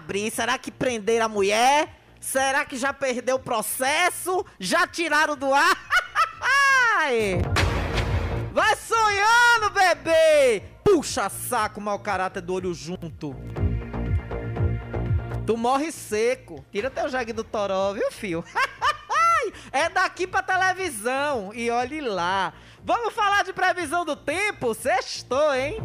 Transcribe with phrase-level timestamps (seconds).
[0.00, 0.30] Abrir.
[0.30, 2.00] Será que prenderam a mulher?
[2.18, 4.44] Será que já perdeu o processo?
[4.58, 5.76] Já tiraram do ar?
[6.98, 7.36] Ai!
[8.52, 10.62] Vai sonhando, bebê!
[10.82, 13.36] Puxa saco, mau caráter do olho junto.
[15.46, 16.64] Tu morre seco.
[16.72, 18.44] Tira teu jegue do toró, viu, fio?
[19.70, 21.52] é daqui pra televisão.
[21.54, 22.52] E olhe lá.
[22.82, 24.74] Vamos falar de previsão do tempo?
[24.74, 25.82] Sextou, hein?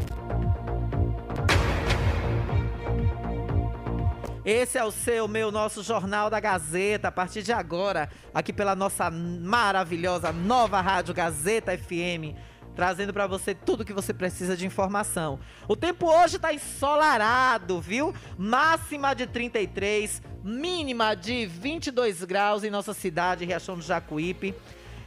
[4.45, 8.75] Esse é o seu, meu, nosso Jornal da Gazeta, a partir de agora, aqui pela
[8.75, 12.37] nossa maravilhosa nova rádio Gazeta FM,
[12.75, 15.39] trazendo para você tudo que você precisa de informação.
[15.67, 18.13] O tempo hoje tá ensolarado, viu?
[18.37, 24.53] Máxima de 33, mínima de 22 graus em nossa cidade, Riachão do Jacuípe.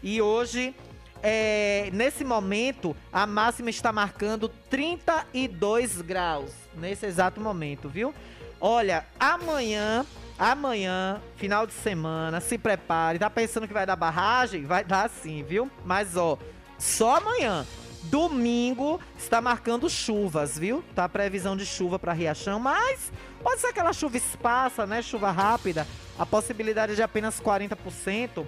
[0.03, 0.75] E hoje,
[1.23, 8.13] é, nesse momento, a máxima está marcando 32 graus, nesse exato momento, viu?
[8.61, 10.05] Olha, amanhã,
[10.39, 13.19] amanhã, final de semana, se prepare.
[13.19, 14.65] Tá pensando que vai dar barragem?
[14.65, 15.71] Vai dar sim, viu?
[15.85, 16.37] Mas ó,
[16.79, 17.65] só amanhã.
[18.05, 20.83] Domingo está marcando chuvas, viu?
[20.95, 25.03] Tá previsão de chuva para Riachão, mas pode ser aquela chuva esparsa, né?
[25.03, 25.87] Chuva rápida.
[26.19, 28.47] A possibilidade é de apenas 40%.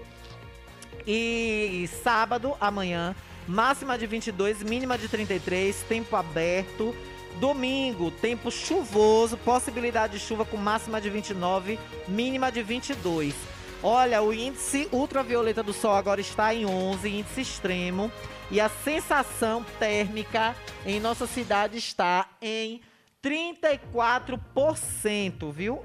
[1.07, 3.15] E sábado, amanhã,
[3.47, 6.95] máxima de 22, mínima de 33, tempo aberto.
[7.39, 13.35] Domingo, tempo chuvoso, possibilidade de chuva com máxima de 29, mínima de 22.
[13.83, 18.13] Olha, o índice ultravioleta do sol agora está em 11, índice extremo,
[18.51, 20.55] e a sensação térmica
[20.85, 22.83] em nossa cidade está em
[23.23, 25.83] 34%, viu?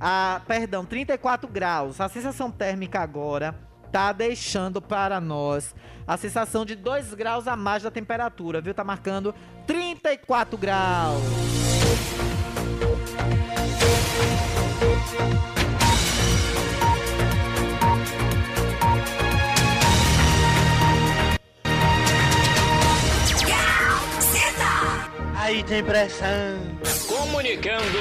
[0.00, 2.00] Ah, perdão, 34 graus.
[2.00, 3.54] A sensação térmica agora
[3.94, 5.72] tá deixando para nós
[6.04, 8.74] a sensação de 2 graus a mais da temperatura, viu?
[8.74, 9.32] Tá marcando
[9.68, 11.22] 34 graus.
[25.44, 26.58] Aí tem pressão.
[27.06, 27.98] Comunicando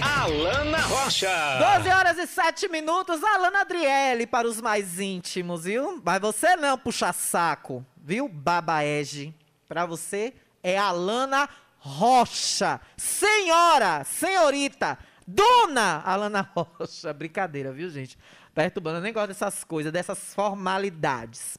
[0.00, 1.28] Alana Rocha.
[1.76, 6.00] 12 horas e 7 minutos, Alana Adriele para os mais íntimos, viu?
[6.02, 8.26] Mas você não puxa saco, viu?
[8.30, 9.34] Babaege.
[9.68, 11.46] Para você é Alana
[11.78, 12.80] Rocha.
[12.96, 17.12] Senhora, senhorita, dona Alana Rocha.
[17.12, 18.16] Brincadeira, viu, gente?
[18.54, 21.58] Perturbando, eu nem gosto dessas coisas, dessas formalidades.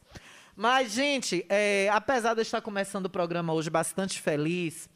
[0.55, 4.89] Mas, gente, é, apesar de eu estar começando o programa hoje bastante feliz,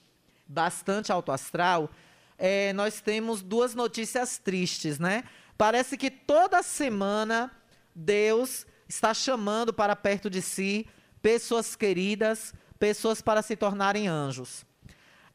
[0.52, 1.90] bastante alto astral,
[2.38, 5.24] é, nós temos duas notícias tristes, né?
[5.58, 7.52] Parece que toda semana
[7.96, 10.88] Deus está chamando para perto de si
[11.22, 14.66] pessoas queridas, pessoas para se tornarem anjos.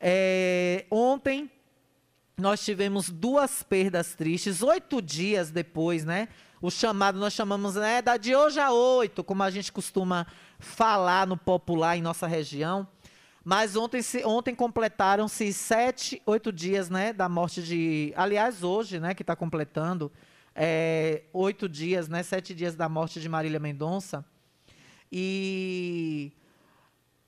[0.00, 1.50] É, ontem
[2.36, 6.28] nós tivemos duas perdas tristes, oito dias depois, né?
[6.60, 10.26] O chamado nós chamamos né, da de hoje a oito, como a gente costuma
[10.58, 12.88] falar no popular em nossa região.
[13.48, 18.12] Mas ontem, ontem completaram-se sete, oito dias, né, da morte de.
[18.16, 20.10] Aliás, hoje, né, que está completando
[20.52, 24.24] é, oito dias, né, sete dias da morte de Marília Mendonça.
[25.12, 26.32] E,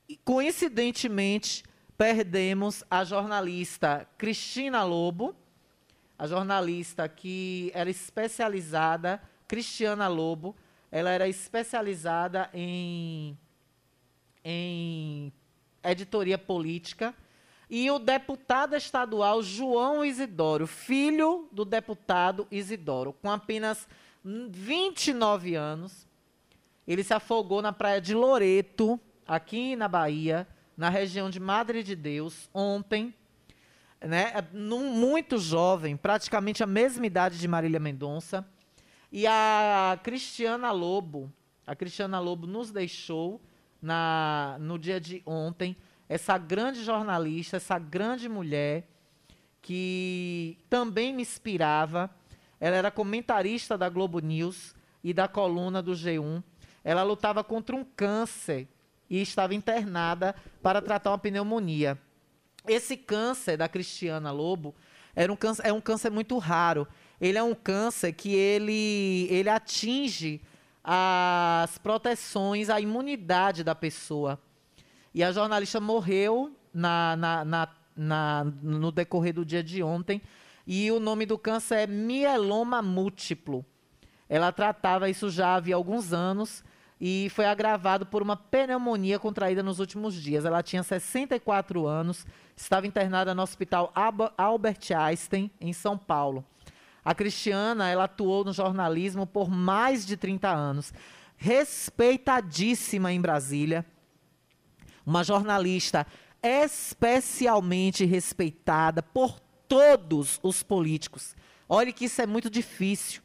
[0.09, 1.63] e, coincidentemente
[1.97, 5.37] perdemos a jornalista Cristina Lobo,
[6.19, 10.57] a jornalista que era especializada, Cristiana Lobo,
[10.91, 13.39] ela era especializada em,
[14.45, 15.33] em
[15.91, 17.15] editoria política,
[17.71, 23.87] e o deputado estadual João Isidoro, filho do deputado Isidoro, com apenas
[24.25, 26.07] 29 anos,
[26.87, 31.95] ele se afogou na praia de Loreto, aqui na Bahia, na região de Madre de
[31.95, 33.13] Deus, ontem,
[34.01, 38.47] né, num, muito jovem, praticamente a mesma idade de Marília Mendonça.
[39.11, 41.33] E a Cristiana Lobo,
[41.67, 43.41] a Cristiana Lobo nos deixou
[43.81, 45.77] na, no dia de ontem,
[46.09, 48.89] essa grande jornalista, essa grande mulher
[49.61, 52.11] que também me inspirava.
[52.61, 56.43] Ela era comentarista da Globo News e da coluna do G1.
[56.83, 58.67] Ela lutava contra um câncer
[59.09, 61.99] e estava internada para tratar uma pneumonia.
[62.67, 64.75] Esse câncer da Cristiana Lobo
[65.15, 66.87] era um câncer, é um câncer muito raro.
[67.21, 70.41] Ele é um câncer que ele, ele atinge
[70.91, 74.41] as proteções, a imunidade da pessoa.
[75.13, 80.23] E a jornalista morreu na, na, na, na, no decorrer do dia de ontem.
[80.67, 83.63] E o nome do câncer é mieloma múltiplo.
[84.31, 86.65] Ela tratava isso já havia alguns anos
[86.99, 90.47] e foi agravado por uma pneumonia contraída nos últimos dias.
[90.47, 92.27] Ela tinha 64 anos,
[92.57, 93.93] estava internada no Hospital
[94.39, 96.43] Albert Einstein, em São Paulo.
[97.09, 100.93] A Cristiana, ela atuou no jornalismo por mais de 30 anos,
[101.39, 103.87] respeitadíssima em Brasília,
[105.07, 106.07] uma jornalista
[106.43, 111.35] especialmente respeitada por todos os políticos.
[111.67, 113.23] Olhe que isso é muito difícil,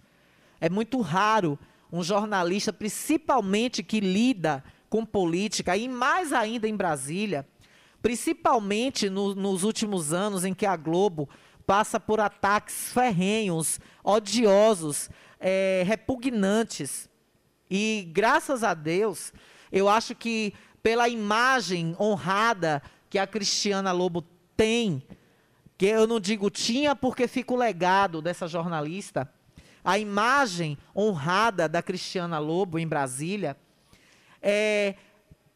[0.62, 1.60] é muito raro
[1.92, 7.46] um jornalista, principalmente que lida com política, e mais ainda em Brasília,
[8.02, 11.28] principalmente no, nos últimos anos em que a Globo
[11.66, 17.10] passa por ataques ferrenhos, odiosos, é, repugnantes.
[17.70, 19.34] E graças a Deus,
[19.72, 24.24] eu acho que pela imagem honrada que a Cristiana Lobo
[24.56, 25.04] tem,
[25.78, 29.32] que eu não digo tinha porque fica o legado dessa jornalista,
[29.84, 33.58] a imagem honrada da Cristiana Lobo em Brasília,
[34.42, 34.96] é,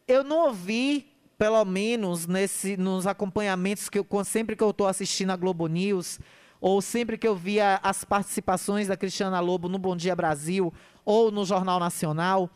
[0.06, 5.30] eu não ouvi, pelo menos nesse, nos acompanhamentos que eu, sempre que eu estou assistindo
[5.30, 6.18] a Globo News,
[6.60, 10.74] ou sempre que eu via as participações da Cristiana Lobo no Bom Dia Brasil,
[11.04, 12.50] ou no Jornal Nacional,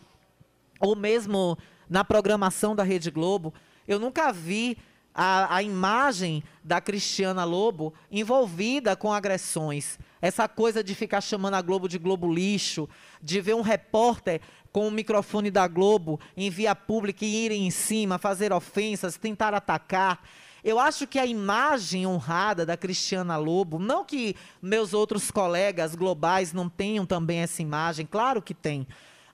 [0.80, 1.56] ou mesmo
[1.88, 3.54] na programação da Rede Globo,
[3.86, 4.76] eu nunca vi
[5.14, 9.98] a, a, imagem da Cristiana Lobo envolvida com agressões.
[10.20, 12.88] Essa coisa de ficar chamando a Globo de Globo lixo,
[13.22, 14.40] de ver um repórter
[14.72, 19.52] com o microfone da Globo em via pública e irem em cima, fazer ofensas, tentar
[19.52, 20.24] atacar.
[20.64, 26.52] Eu acho que a imagem honrada da Cristiana Lobo, não que meus outros colegas globais
[26.52, 28.86] não tenham também essa imagem, claro que tem,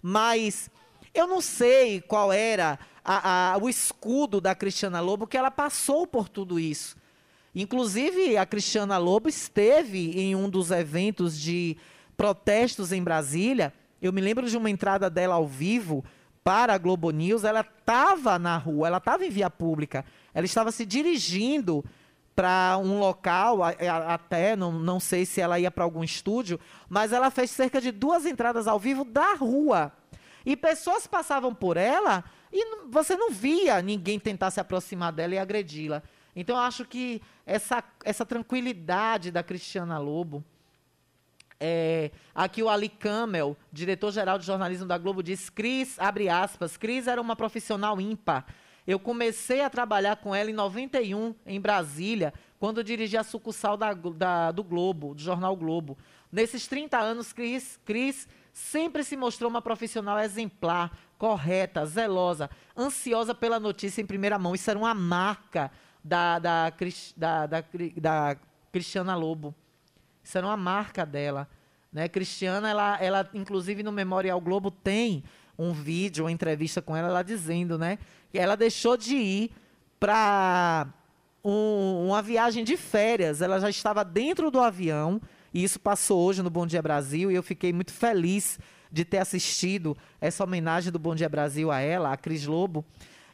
[0.02, 0.70] mas
[1.14, 6.06] eu não sei qual era a, a, o escudo da Cristiana Lobo, que ela passou
[6.06, 6.96] por tudo isso.
[7.55, 11.76] Inclusive, a Cristiana Lobo esteve em um dos eventos de
[12.17, 13.72] protestos em Brasília.
[14.00, 16.05] Eu me lembro de uma entrada dela ao vivo
[16.44, 17.44] para a Globo News.
[17.44, 20.05] Ela estava na rua, ela estava em via pública.
[20.32, 21.84] Ela estava se dirigindo
[22.34, 23.58] para um local,
[24.06, 27.90] até não, não sei se ela ia para algum estúdio, mas ela fez cerca de
[27.90, 29.93] duas entradas ao vivo da rua.
[30.46, 35.38] E pessoas passavam por ela e você não via ninguém tentar se aproximar dela e
[35.38, 36.00] agredi-la.
[36.34, 40.44] Então, eu acho que essa, essa tranquilidade da Cristiana Lobo.
[41.60, 47.06] É, aqui o Ali Camel, diretor-geral de jornalismo da Globo, diz: Cris, abre aspas, Cris
[47.06, 48.46] era uma profissional ímpar.
[48.86, 53.93] Eu comecei a trabalhar com ela em 91, em Brasília, quando dirigi a sucursal da,
[53.93, 55.98] da, do Globo, do jornal Globo.
[56.32, 63.60] Nesses 30 anos, Cris, Cris sempre se mostrou uma profissional exemplar, correta, zelosa, ansiosa pela
[63.60, 64.55] notícia em primeira mão.
[64.55, 65.70] Isso era uma marca
[66.03, 66.70] da, da,
[67.17, 67.65] da, da,
[68.00, 68.36] da
[68.72, 69.55] Cristiana Lobo.
[70.29, 71.49] Isso era uma marca dela.
[71.91, 72.06] Né?
[72.06, 75.25] Cristiana, ela, ela, inclusive no Memorial Globo, tem
[75.58, 77.99] um vídeo, uma entrevista com ela, ela dizendo né,
[78.31, 79.51] que ela deixou de ir
[79.99, 80.87] para
[81.43, 83.41] um, uma viagem de férias.
[83.41, 85.19] Ela já estava dentro do avião,
[85.53, 88.58] e isso passou hoje no Bom Dia Brasil, e eu fiquei muito feliz
[88.93, 92.85] de ter assistido essa homenagem do Bom Dia Brasil a ela, a Cris Lobo.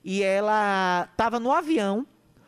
[0.04, 2.06] e ela estava no avião,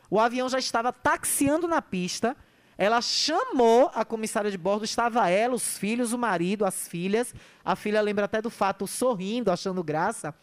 [0.09, 2.37] o avião já estava taxiando na pista.
[2.79, 7.35] Ela chamou a comissária de bordo, estava ela, os filhos, o marido, as filhas.
[7.65, 10.35] A filha lembra até do fato, sorrindo, achando graça.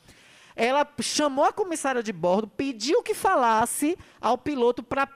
[0.56, 5.08] Ela chamou a comissária de bordo, pediu que falasse ao piloto para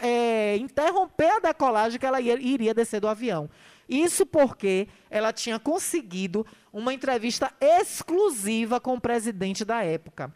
[0.00, 3.50] é, interromper a decolagem que ela ia, iria descer do avião.
[3.88, 10.32] Isso porque ela tinha conseguido uma entrevista exclusiva com o presidente da época.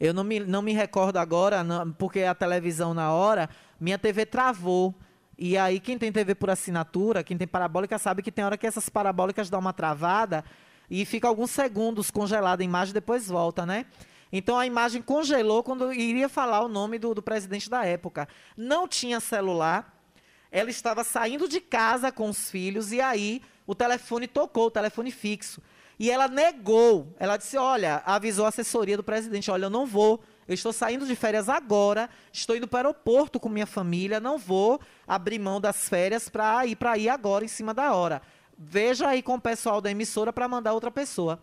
[0.00, 4.26] Eu não me, não me recordo agora, não, porque a televisão na hora, minha TV
[4.26, 4.94] travou.
[5.36, 8.66] E aí, quem tem TV por assinatura, quem tem parabólica, sabe que tem hora que
[8.66, 10.44] essas parabólicas dão uma travada
[10.90, 13.86] e fica alguns segundos congelada a imagem depois volta, né?
[14.32, 18.28] Então a imagem congelou quando iria falar o nome do, do presidente da época.
[18.56, 19.98] Não tinha celular,
[20.50, 25.10] ela estava saindo de casa com os filhos e aí o telefone tocou, o telefone
[25.10, 25.62] fixo.
[25.98, 27.14] E ela negou.
[27.18, 30.22] Ela disse: Olha, avisou a assessoria do presidente: Olha, eu não vou.
[30.48, 34.38] Eu estou saindo de férias agora, estou indo para o aeroporto com minha família, não
[34.38, 38.22] vou abrir mão das férias para ir para ir agora em cima da hora.
[38.56, 41.38] Veja aí com o pessoal da emissora para mandar outra pessoa.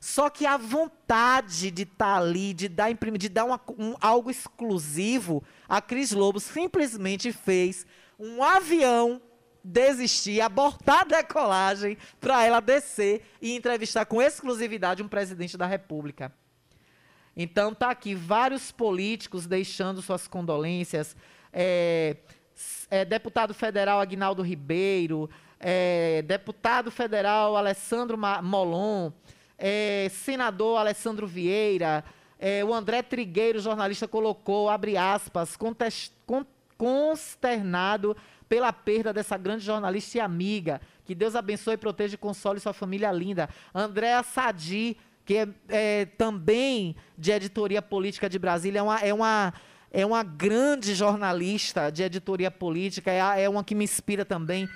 [0.00, 4.30] Só que a vontade de estar tá ali, de dar, de dar uma, um, algo
[4.30, 7.84] exclusivo, a Cris Lobo simplesmente fez
[8.18, 9.20] um avião
[9.62, 16.32] desistir, abortar a decolagem para ela descer e entrevistar com exclusividade um presidente da República.
[17.40, 21.16] Então tá aqui vários políticos deixando suas condolências.
[21.52, 22.16] É,
[22.90, 25.30] é, deputado federal Agnaldo Ribeiro,
[25.60, 29.12] é, deputado federal Alessandro Molon,
[29.56, 32.04] é, senador Alessandro Vieira,
[32.40, 35.56] é, o André Trigueiro, jornalista, colocou, abre aspas,
[36.76, 38.16] consternado
[38.48, 40.80] pela perda dessa grande jornalista e amiga.
[41.04, 43.48] Que Deus abençoe, proteja e console sua família linda.
[43.72, 44.96] Andréa Sadi,
[45.28, 49.54] que é, é, também de editoria política de Brasília, é uma, é uma,
[49.92, 54.66] é uma grande jornalista de editoria política, é, é uma que me inspira também.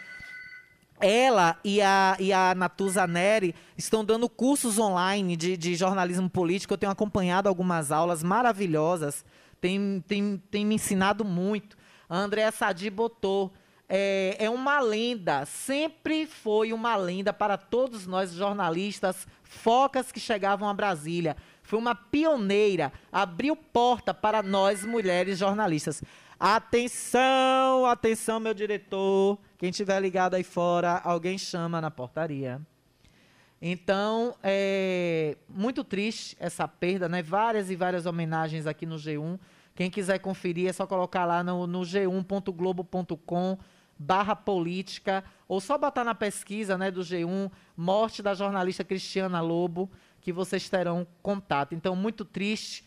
[1.00, 6.74] Ela e a, e a Natuza Neri estão dando cursos online de, de jornalismo político.
[6.74, 9.24] Eu tenho acompanhado algumas aulas maravilhosas,
[9.58, 11.78] tem, tem, tem me ensinado muito.
[12.10, 13.50] A Andréa Sadi botou
[13.94, 20.66] é, é uma lenda, sempre foi uma lenda para todos nós jornalistas, focas que chegavam
[20.66, 21.36] a Brasília.
[21.62, 26.02] Foi uma pioneira, abriu porta para nós mulheres jornalistas.
[26.40, 29.38] Atenção, atenção, meu diretor.
[29.58, 32.62] Quem tiver ligado aí fora, alguém chama na portaria.
[33.60, 37.22] Então, é muito triste essa perda, né?
[37.22, 39.38] Várias e várias homenagens aqui no G1.
[39.74, 43.58] Quem quiser conferir é só colocar lá no, no g1.globo.com
[44.02, 49.90] barra política, ou só botar na pesquisa né, do G1, morte da jornalista Cristiana Lobo,
[50.20, 51.74] que vocês terão contato.
[51.74, 52.84] Então, muito triste.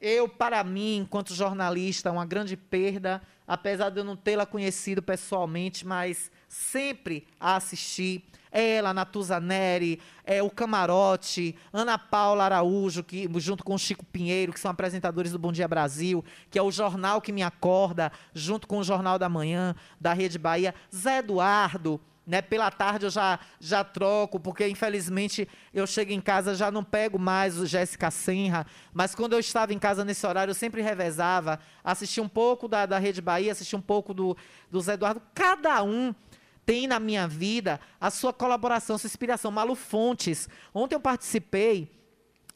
[0.00, 5.86] Eu, para mim, enquanto jornalista, uma grande perda, apesar de eu não tê-la conhecido pessoalmente,
[5.86, 13.64] mas sempre a assistir ela, Natuza Neri, é, o Camarote, Ana Paula Araújo, que, junto
[13.64, 17.20] com o Chico Pinheiro, que são apresentadores do Bom Dia Brasil, que é o jornal
[17.20, 22.42] que me acorda, junto com o Jornal da Manhã, da Rede Bahia, Zé Eduardo, né,
[22.42, 27.18] pela tarde eu já, já troco, porque infelizmente eu chego em casa, já não pego
[27.18, 31.58] mais o Jéssica Senra, mas quando eu estava em casa nesse horário, eu sempre revezava,
[31.82, 34.36] assisti um pouco da, da Rede Bahia, assisti um pouco do,
[34.70, 36.14] do Zé Eduardo, cada um
[36.68, 39.50] tem na minha vida a sua colaboração, sua inspiração.
[39.50, 40.50] Malu Fontes.
[40.74, 41.90] Ontem eu participei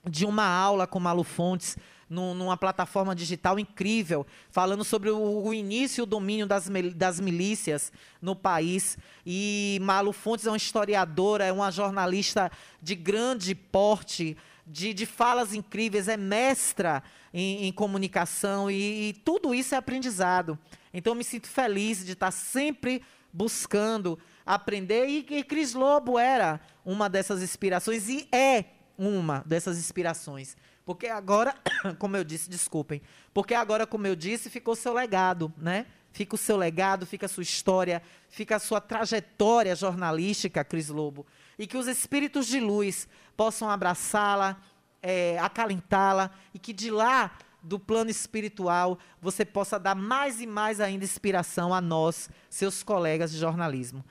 [0.07, 1.79] de uma aula com Malu Fontes
[2.11, 7.91] numa plataforma digital incrível, falando sobre o, o início e o domínio das, das milícias
[8.21, 8.99] no país.
[9.25, 12.53] E Malu Fontes é uma historiadora, é uma jornalista
[12.83, 17.03] de grande porte, de, de falas incríveis, é mestra
[17.33, 20.59] em, em comunicação e, e tudo isso é aprendizado.
[20.93, 23.03] Então, eu me sinto feliz de estar sempre
[23.33, 25.09] buscando aprender.
[25.09, 28.65] E, e Cris Lobo era uma dessas inspirações e é
[28.99, 30.57] uma dessas inspirações.
[30.85, 31.55] Porque agora,
[31.99, 33.01] como eu disse, desculpem,
[33.33, 35.87] porque agora, como eu disse, ficou seu legado, né?
[36.13, 41.27] Fica o seu legado, fica a sua história, fica a sua trajetória jornalística, Cris Lobo.
[41.59, 44.61] E que os espíritos de luz possam abraçá-la,
[45.01, 50.81] é, acalentá-la, e que de lá do plano espiritual, você possa dar mais e mais
[50.81, 54.05] ainda inspiração a nós, seus colegas de jornalismo.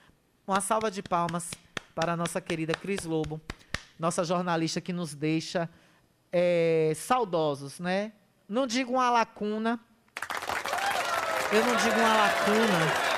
[0.46, 1.50] Uma salva de palmas
[1.94, 3.40] para a nossa querida Cris Lobo,
[3.98, 5.68] nossa jornalista que nos deixa
[6.32, 8.12] é, saudosos, né?
[8.48, 9.78] Não digo uma lacuna,
[11.52, 13.12] eu não digo uma lacuna,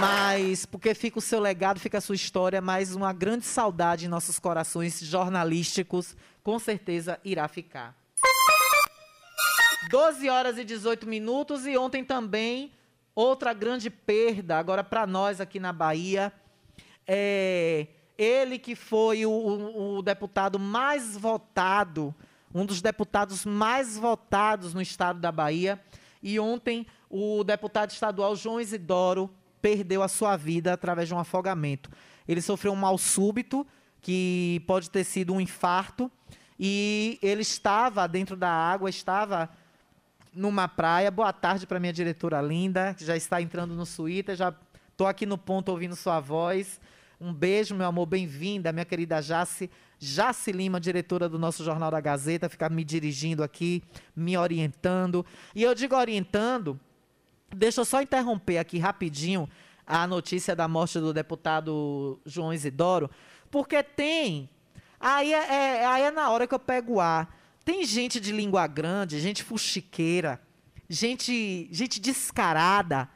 [0.00, 4.08] mas porque fica o seu legado, fica a sua história, mas uma grande saudade em
[4.08, 7.97] nossos corações jornalísticos, com certeza irá ficar.
[9.90, 12.72] 12 horas e 18 minutos e ontem também
[13.14, 16.32] outra grande perda agora para nós aqui na Bahia.
[17.06, 17.86] É,
[18.18, 22.14] ele que foi o, o, o deputado mais votado,
[22.54, 25.80] um dos deputados mais votados no estado da Bahia.
[26.22, 29.30] E ontem o deputado estadual João Isidoro
[29.62, 31.90] perdeu a sua vida através de um afogamento.
[32.26, 33.66] Ele sofreu um mal súbito,
[34.00, 36.10] que pode ter sido um infarto,
[36.58, 39.48] e ele estava dentro da água, estava
[40.34, 41.10] numa praia.
[41.10, 44.52] Boa tarde para minha diretora linda, que já está entrando no suíte, já
[44.90, 46.80] estou aqui no ponto ouvindo sua voz.
[47.20, 49.70] Um beijo, meu amor, bem-vinda, minha querida Jace.
[49.98, 53.82] Jace Lima, diretora do nosso Jornal da Gazeta, ficar me dirigindo aqui,
[54.14, 55.26] me orientando.
[55.54, 56.78] E eu digo orientando,
[57.52, 59.48] deixa eu só interromper aqui rapidinho
[59.84, 63.10] a notícia da morte do deputado João Isidoro,
[63.50, 64.48] porque tem.
[65.00, 67.34] Aí é, é, aí é na hora que eu pego o ar.
[67.64, 70.40] Tem gente de língua grande, gente fuxiqueira,
[70.88, 73.08] gente, gente descarada.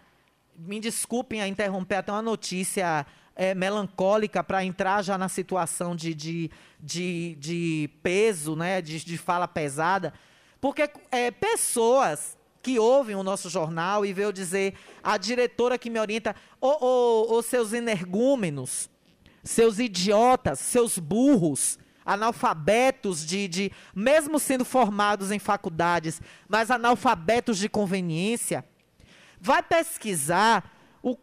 [0.57, 6.15] Me desculpem a interromper até uma notícia é, melancólica para entrar já na situação de,
[6.15, 10.13] de, de, de peso, né, de, de fala pesada.
[10.61, 15.99] Porque é, pessoas que ouvem o nosso jornal e veio dizer a diretora que me
[15.99, 18.89] orienta, ô, seus energúmenos,
[19.43, 27.69] seus idiotas, seus burros, analfabetos de, de, mesmo sendo formados em faculdades, mas analfabetos de
[27.69, 28.65] conveniência,
[29.41, 30.71] vai pesquisar
[31.03, 31.17] o,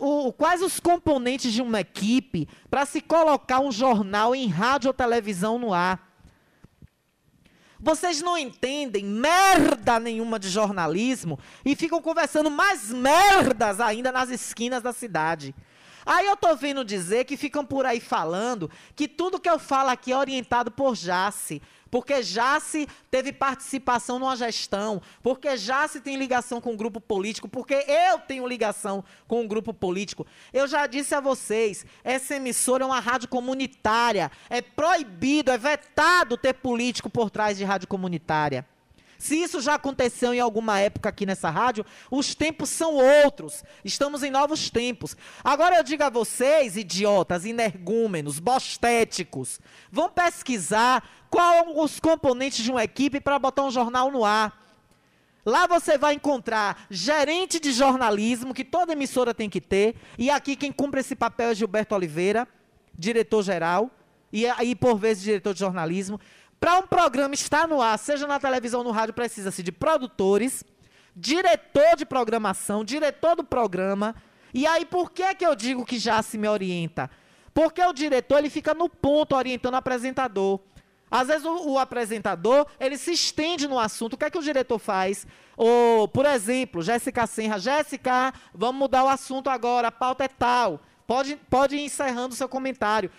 [0.00, 4.94] o, quais os componentes de uma equipe para se colocar um jornal em rádio ou
[4.94, 6.08] televisão no ar.
[7.78, 14.82] Vocês não entendem merda nenhuma de jornalismo e ficam conversando mais merdas ainda nas esquinas
[14.82, 15.54] da cidade.
[16.04, 19.90] Aí eu tô vendo dizer que ficam por aí falando que tudo que eu falo
[19.90, 26.00] aqui é orientado por Jace porque já se teve participação numa gestão, porque já se
[26.00, 30.26] tem ligação com um grupo político, porque eu tenho ligação com um grupo político.
[30.52, 36.36] Eu já disse a vocês, essa emissora é uma rádio comunitária, é proibido, é vetado
[36.36, 38.64] ter político por trás de rádio comunitária.
[39.20, 43.62] Se isso já aconteceu em alguma época aqui nessa rádio, os tempos são outros.
[43.84, 45.14] Estamos em novos tempos.
[45.44, 49.60] Agora eu digo a vocês, idiotas, energúmenos, bostéticos,
[49.92, 54.58] vão pesquisar quais os componentes de uma equipe para botar um jornal no ar.
[55.44, 60.56] Lá você vai encontrar gerente de jornalismo, que toda emissora tem que ter, e aqui
[60.56, 62.48] quem cumpre esse papel é Gilberto Oliveira,
[62.96, 63.90] diretor-geral,
[64.32, 66.18] e aí por vezes diretor de jornalismo.
[66.60, 70.62] Para um programa estar no ar, seja na televisão ou no rádio, precisa-se de produtores,
[71.16, 74.14] diretor de programação, diretor do programa.
[74.52, 77.10] E aí, por que, que eu digo que já se me orienta?
[77.54, 80.60] Porque o diretor ele fica no ponto orientando o apresentador.
[81.10, 84.12] Às vezes o, o, apresentador, ele se estende no assunto.
[84.12, 85.26] O que é que o diretor faz?
[85.56, 87.58] Ou, por exemplo, Jéssica Senra.
[87.58, 90.80] Jéssica, vamos mudar o assunto agora, a pauta é tal.
[91.06, 93.10] Pode, pode ir encerrando o seu comentário.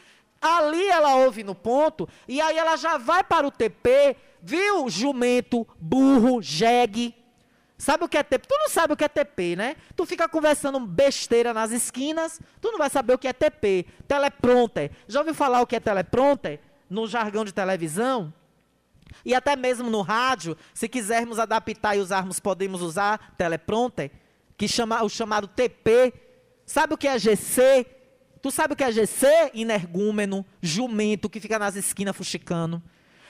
[0.42, 4.90] Ali ela ouve no ponto e aí ela já vai para o TP, viu?
[4.90, 7.16] Jumento, burro, jegue.
[7.78, 8.48] Sabe o que é TP?
[8.48, 9.76] Tu não sabe o que é TP, né?
[9.96, 13.86] Tu fica conversando besteira nas esquinas, tu não vai saber o que é TP.
[14.08, 14.92] Teleprompter.
[15.08, 16.60] Já ouviu falar o que é teleprompter?
[16.90, 18.34] No jargão de televisão?
[19.26, 24.12] E até mesmo no rádio, se quisermos adaptar e usarmos, podemos usar teleprompter,
[24.58, 26.14] que chama o chamado TP.
[26.66, 27.86] Sabe o que é GC?
[28.42, 29.52] Tu sabe o que é GC?
[29.54, 32.82] Inergúmeno, jumento, que fica nas esquinas fuxicando.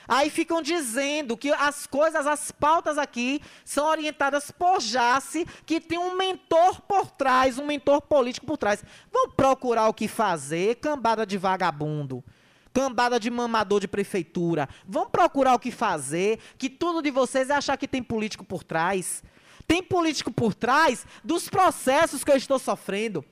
[0.07, 5.97] Aí ficam dizendo que as coisas, as pautas aqui são orientadas por Jace, que tem
[5.97, 8.83] um mentor por trás, um mentor político por trás.
[9.11, 12.23] Vão procurar o que fazer, cambada de vagabundo.
[12.73, 14.67] Cambada de mamador de prefeitura.
[14.87, 18.63] Vão procurar o que fazer, que tudo de vocês é achar que tem político por
[18.63, 19.21] trás.
[19.67, 23.23] Tem político por trás dos processos que eu estou sofrendo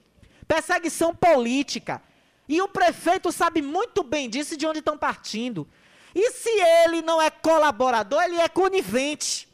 [0.50, 2.02] perseguição política.
[2.48, 5.68] E o prefeito sabe muito bem disso e de onde estão partindo.
[6.16, 9.48] E se ele não é colaborador, ele é conivente.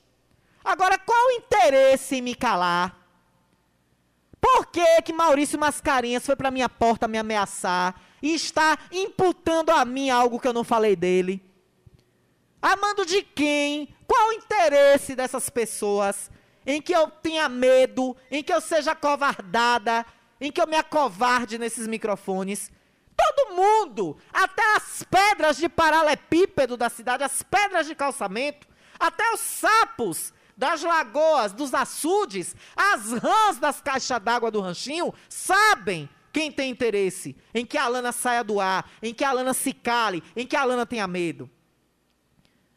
[0.64, 2.98] Agora, qual o interesse em me calar?
[4.40, 9.84] Por que, que Maurício Mascarenhas foi para minha porta me ameaçar e está imputando a
[9.84, 11.44] mim algo que eu não falei dele?
[12.62, 13.94] Amando de quem?
[14.08, 16.32] Qual o interesse dessas pessoas
[16.66, 20.06] em que eu tenha medo, em que eu seja covardada,
[20.46, 22.72] em que eu me acovarde nesses microfones.
[23.18, 28.68] Todo mundo, até as pedras de paralelepípedo da cidade, as pedras de calçamento,
[29.00, 36.10] até os sapos das lagoas, dos açudes, as rãs das caixas d'água do ranchinho, sabem
[36.32, 39.74] quem tem interesse em que a Lana saia do ar, em que a Lana se
[39.74, 41.50] cale, em que a Lana tenha medo.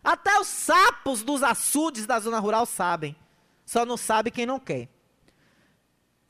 [0.03, 3.17] Até os sapos dos açudes da zona rural sabem.
[3.67, 4.89] Só não sabe quem não quer.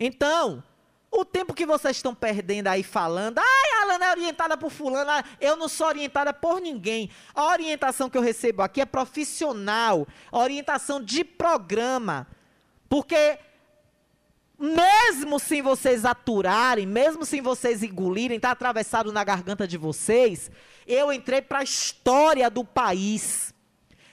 [0.00, 0.64] Então,
[1.10, 5.56] o tempo que vocês estão perdendo aí falando, ai, Alana é orientada por fulano, eu
[5.56, 7.10] não sou orientada por ninguém.
[7.34, 12.26] A orientação que eu recebo aqui é profissional, orientação de programa.
[12.88, 13.38] Porque
[14.58, 20.50] mesmo sem vocês aturarem, mesmo sem vocês engolirem, está atravessado na garganta de vocês,
[20.86, 23.54] eu entrei para a história do país.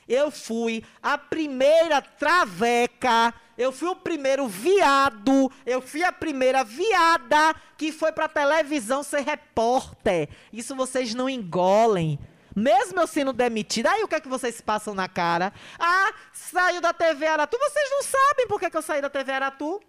[0.07, 7.55] Eu fui a primeira traveca eu fui o primeiro viado, eu fui a primeira viada
[7.77, 10.29] que foi para televisão ser repórter.
[10.51, 12.19] Isso vocês não engolem.
[12.53, 15.53] Mesmo eu sendo demitida, aí o que é que vocês passam na cara?
[15.79, 17.57] Ah, saiu da TV Aratu.
[17.57, 19.81] Vocês não sabem por que, que eu saí da TV Aratu.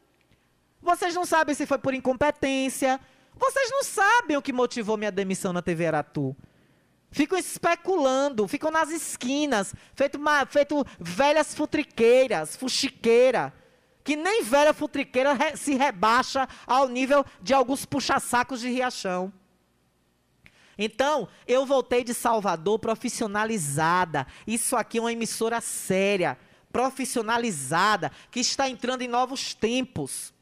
[0.80, 3.00] Vocês não sabem se foi por incompetência.
[3.36, 6.36] Vocês não sabem o que motivou minha demissão na TV Aratu.
[7.16, 13.54] Ficam especulando, ficam nas esquinas, feito, uma, feito velhas futriqueiras, fuxiqueira,
[14.04, 19.32] que nem velha futriqueira re, se rebaixa ao nível de alguns puxa-sacos de Riachão.
[20.76, 24.26] Então, eu voltei de Salvador profissionalizada.
[24.46, 26.38] Isso aqui é uma emissora séria,
[26.70, 30.34] profissionalizada, que está entrando em novos tempos.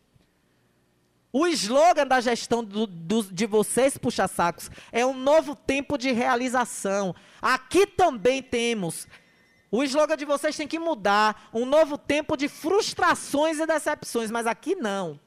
[1.37, 7.12] O slogan da gestão do, do, de vocês, puxa-sacos, é um novo tempo de realização.
[7.42, 9.09] Aqui também temos.
[9.68, 11.51] O slogan de vocês tem que mudar.
[11.53, 14.31] Um novo tempo de frustrações e decepções.
[14.31, 15.18] Mas aqui não.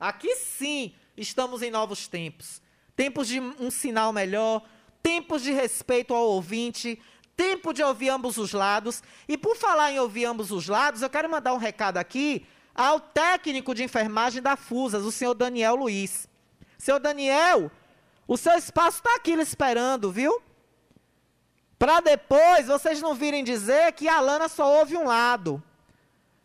[0.00, 2.60] Aqui sim estamos em novos tempos.
[2.96, 4.60] Tempos de um sinal melhor.
[5.04, 7.00] Tempos de respeito ao ouvinte.
[7.36, 9.04] Tempo de ouvir ambos os lados.
[9.28, 13.00] E por falar em ouvir ambos os lados, eu quero mandar um recado aqui ao
[13.00, 16.28] técnico de enfermagem da FUSAS, o senhor Daniel Luiz.
[16.78, 17.70] Senhor Daniel,
[18.26, 20.42] o seu espaço está aqui esperando, viu?
[21.78, 25.62] Para depois vocês não virem dizer que a Lana só ouve um lado.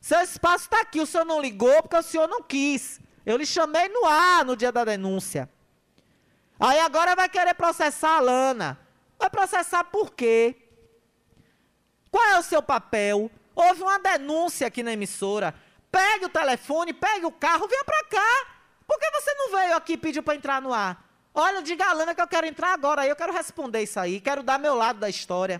[0.01, 2.99] Seu espaço está aqui, o senhor não ligou porque o senhor não quis.
[3.25, 5.49] Eu lhe chamei no ar no dia da denúncia.
[6.59, 8.79] Aí agora vai querer processar a Lana.
[9.19, 10.55] Vai processar por quê?
[12.09, 13.29] Qual é o seu papel?
[13.53, 15.53] Houve uma denúncia aqui na emissora.
[15.97, 18.47] Pegue o telefone, pegue o carro, venha para cá.
[18.85, 21.03] Por que você não veio aqui e pediu para entrar no ar?
[21.33, 23.07] Olha, diga a Lana que eu quero entrar agora.
[23.07, 24.21] Eu quero responder isso aí.
[24.21, 25.59] Quero dar meu lado da história.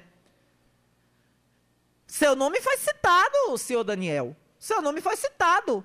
[2.06, 4.38] Seu nome foi citado, senhor Daniel.
[4.60, 5.84] Seu nome foi citado.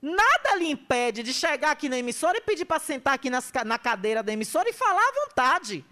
[0.00, 3.76] Nada lhe impede de chegar aqui na emissora e pedir para sentar aqui nas, na
[3.76, 5.84] cadeira da emissora e falar à vontade.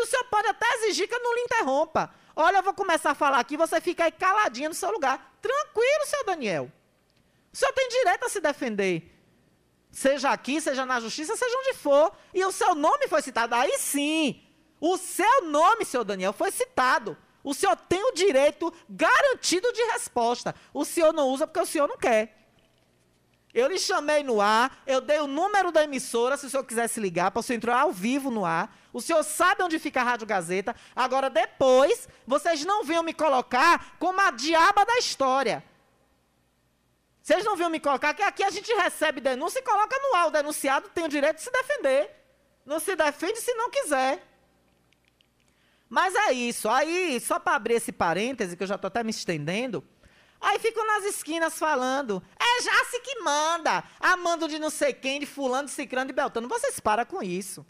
[0.00, 2.14] O senhor pode até exigir que eu não lhe interrompa.
[2.36, 5.27] Olha, eu vou começar a falar aqui, você fica aí caladinha no seu lugar.
[5.40, 6.70] Tranquilo, seu Daniel.
[7.52, 9.14] O senhor tem direito a se defender.
[9.90, 12.12] Seja aqui, seja na justiça, seja onde for.
[12.34, 13.54] E o seu nome foi citado.
[13.54, 14.42] Aí sim.
[14.80, 17.16] O seu nome, seu Daniel, foi citado.
[17.42, 20.54] O senhor tem o direito garantido de resposta.
[20.72, 22.47] O senhor não usa porque o senhor não quer.
[23.58, 27.00] Eu lhe chamei no ar, eu dei o número da emissora, se o senhor quisesse
[27.00, 28.72] ligar, para o senhor entrar ao vivo no ar.
[28.92, 30.76] O senhor sabe onde fica a Rádio Gazeta.
[30.94, 35.64] Agora, depois, vocês não venham me colocar como a diaba da história.
[37.20, 40.28] Vocês não venham me colocar que aqui a gente recebe denúncia e coloca no ar.
[40.28, 42.10] O denunciado tem o direito de se defender.
[42.64, 44.24] Não se defende se não quiser.
[45.88, 46.68] Mas é isso.
[46.68, 49.84] Aí, só para abrir esse parêntese, que eu já estou até me estendendo.
[50.40, 52.22] Aí ficam nas esquinas falando.
[52.38, 53.82] É Jace que manda.
[54.00, 56.48] Amando de não sei quem, de fulano, de cicrano, de beltano.
[56.48, 57.66] Vocês param com isso.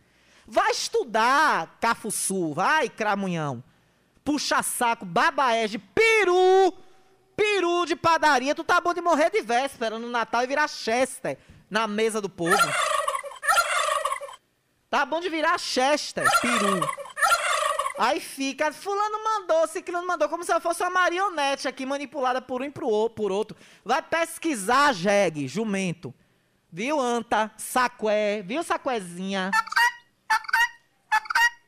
[0.46, 3.62] Vai estudar, Cafuçu, vai, Cramunhão.
[4.24, 6.74] Puxa saco, babaege, peru,
[7.36, 8.54] peru de padaria.
[8.54, 11.38] Tu tá bom de morrer de véspera no Natal e virar Chester
[11.70, 12.56] na mesa do povo.
[14.90, 17.07] Tá bom de virar Chester, peru.
[17.98, 22.62] Aí fica, fulano mandou, ciclano mandou, como se ela fosse uma marionete aqui manipulada por
[22.62, 23.56] um e por outro.
[23.84, 26.14] Vai pesquisar, jegue, jumento.
[26.70, 29.50] Viu, anta, sacué, viu, sacuézinha?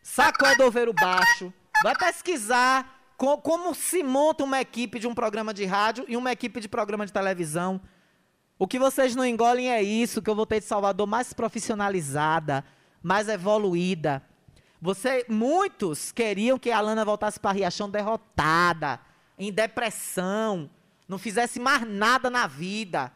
[0.03, 1.53] Saco do Overu Baixo.
[1.83, 6.31] Vai pesquisar com, como se monta uma equipe de um programa de rádio e uma
[6.31, 7.81] equipe de programa de televisão.
[8.59, 12.65] O que vocês não engolem é isso, que eu voltei de Salvador mais profissionalizada,
[13.03, 14.23] mais evoluída.
[14.81, 18.99] Você, muitos queriam que a Alana voltasse para Riachão derrotada,
[19.39, 20.71] em depressão,
[21.07, 23.13] não fizesse mais nada na vida,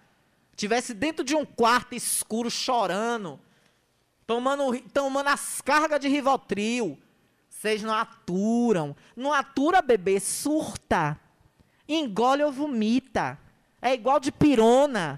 [0.55, 3.41] tivesse dentro de um quarto escuro chorando,
[4.27, 6.99] tomando, tomando as cargas de Rivotril.
[7.49, 8.95] Vocês não aturam.
[9.17, 11.19] Não atura, bebê, surta.
[11.89, 13.39] Engole ou vomita.
[13.81, 15.17] É igual de pirona.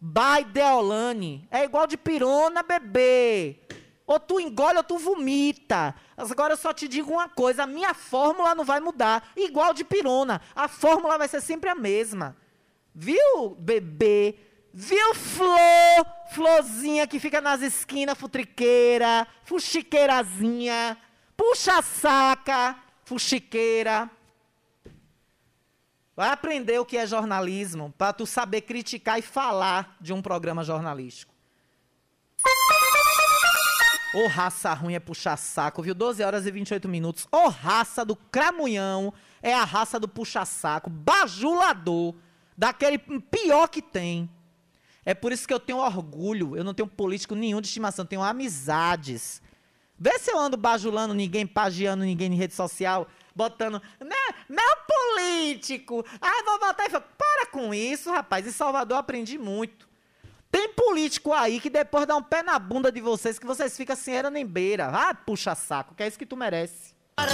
[0.00, 1.46] By Deolane.
[1.50, 3.60] É igual de pirona, bebê.
[4.08, 5.94] Ou tu engole ou tu vomita.
[6.16, 9.30] Agora eu só te digo uma coisa: a minha fórmula não vai mudar.
[9.36, 10.40] Igual de pirona.
[10.56, 12.34] A fórmula vai ser sempre a mesma.
[12.94, 14.34] Viu, bebê?
[14.72, 16.06] Viu, flor?
[16.32, 20.96] Florzinha que fica nas esquinas, futriqueira, fuxiqueirazinha.
[21.36, 24.10] Puxa saca, fuxiqueira.
[26.16, 30.64] Vai aprender o que é jornalismo para tu saber criticar e falar de um programa
[30.64, 31.34] jornalístico.
[34.14, 35.94] Ô raça ruim é puxar saco, viu?
[35.94, 37.28] 12 horas e 28 minutos.
[37.30, 42.14] Ô raça do cramunhão é a raça do puxa saco, bajulador,
[42.56, 44.30] daquele pior que tem.
[45.04, 46.56] É por isso que eu tenho orgulho.
[46.56, 49.42] Eu não tenho político nenhum de estimação, tenho amizades.
[49.98, 53.82] Vê se eu ando bajulando ninguém, pagiando ninguém em rede social, botando.
[54.00, 56.04] Não, não político!
[56.20, 58.46] Ah, vou votar e falo, Para com isso, rapaz.
[58.46, 59.87] Em Salvador aprendi muito.
[60.50, 63.94] Tem político aí que depois dá um pé na bunda de vocês, que vocês ficam
[63.94, 64.88] sem era nem beira.
[64.88, 66.94] Ah, puxa saco, que é isso que tu merece.
[67.16, 67.28] Aí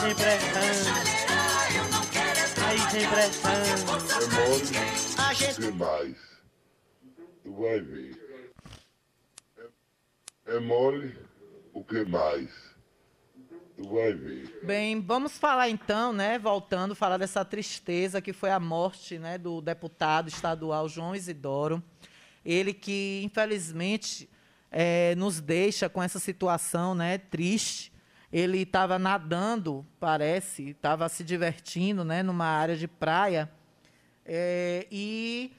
[0.00, 0.62] tem pressão.
[2.66, 3.52] Aí tem pressão.
[3.52, 3.56] É
[4.48, 4.64] mole
[5.42, 6.16] o que mais?
[7.42, 8.25] Tu vai ver.
[10.46, 11.14] É, é mole
[11.72, 12.50] o que mais?
[13.76, 14.60] Tu vai ver.
[14.62, 19.60] Bem, vamos falar então, né, voltando, falar dessa tristeza que foi a morte, né, do
[19.60, 21.82] deputado estadual João Isidoro.
[22.44, 24.28] Ele que, infelizmente,
[24.70, 27.92] eh, nos deixa com essa situação, né, triste.
[28.32, 33.50] Ele estava nadando, parece, estava se divertindo, né, numa área de praia.
[34.28, 35.52] eh, e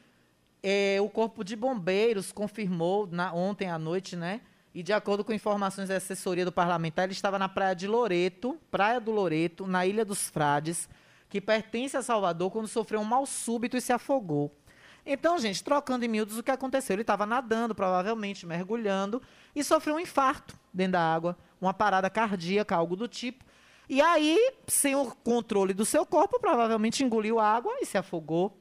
[0.61, 4.41] eh, o Corpo de Bombeiros confirmou na- ontem à noite, né?
[4.77, 8.59] E de acordo com informações da assessoria do parlamentar, ele estava na praia de Loreto,
[8.69, 10.87] Praia do Loreto, na Ilha dos Frades,
[11.27, 14.55] que pertence a Salvador, quando sofreu um mal súbito e se afogou.
[15.03, 16.93] Então, gente, trocando em miúdos, o que aconteceu?
[16.93, 19.19] Ele estava nadando, provavelmente mergulhando,
[19.55, 23.43] e sofreu um infarto dentro da água, uma parada cardíaca, algo do tipo.
[23.89, 24.37] E aí,
[24.67, 28.55] sem o controle do seu corpo, provavelmente engoliu água e se afogou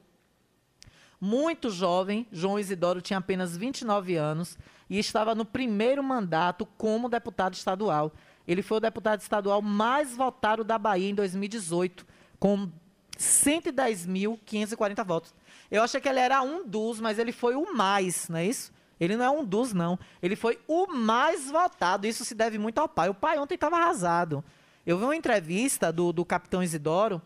[1.21, 7.55] muito jovem, João Isidoro tinha apenas 29 anos e estava no primeiro mandato como deputado
[7.55, 8.13] estadual.
[8.47, 12.07] Ele foi o deputado estadual mais votado da Bahia em 2018,
[12.39, 12.71] com
[13.19, 15.35] 110.540 votos.
[15.71, 18.73] Eu achei que ele era um dos, mas ele foi o mais, não é isso?
[18.99, 19.99] Ele não é um dos, não.
[20.23, 22.07] Ele foi o mais votado.
[22.07, 23.09] Isso se deve muito ao pai.
[23.09, 24.43] O pai ontem estava arrasado.
[24.87, 27.21] Eu vi uma entrevista do, do capitão Isidoro,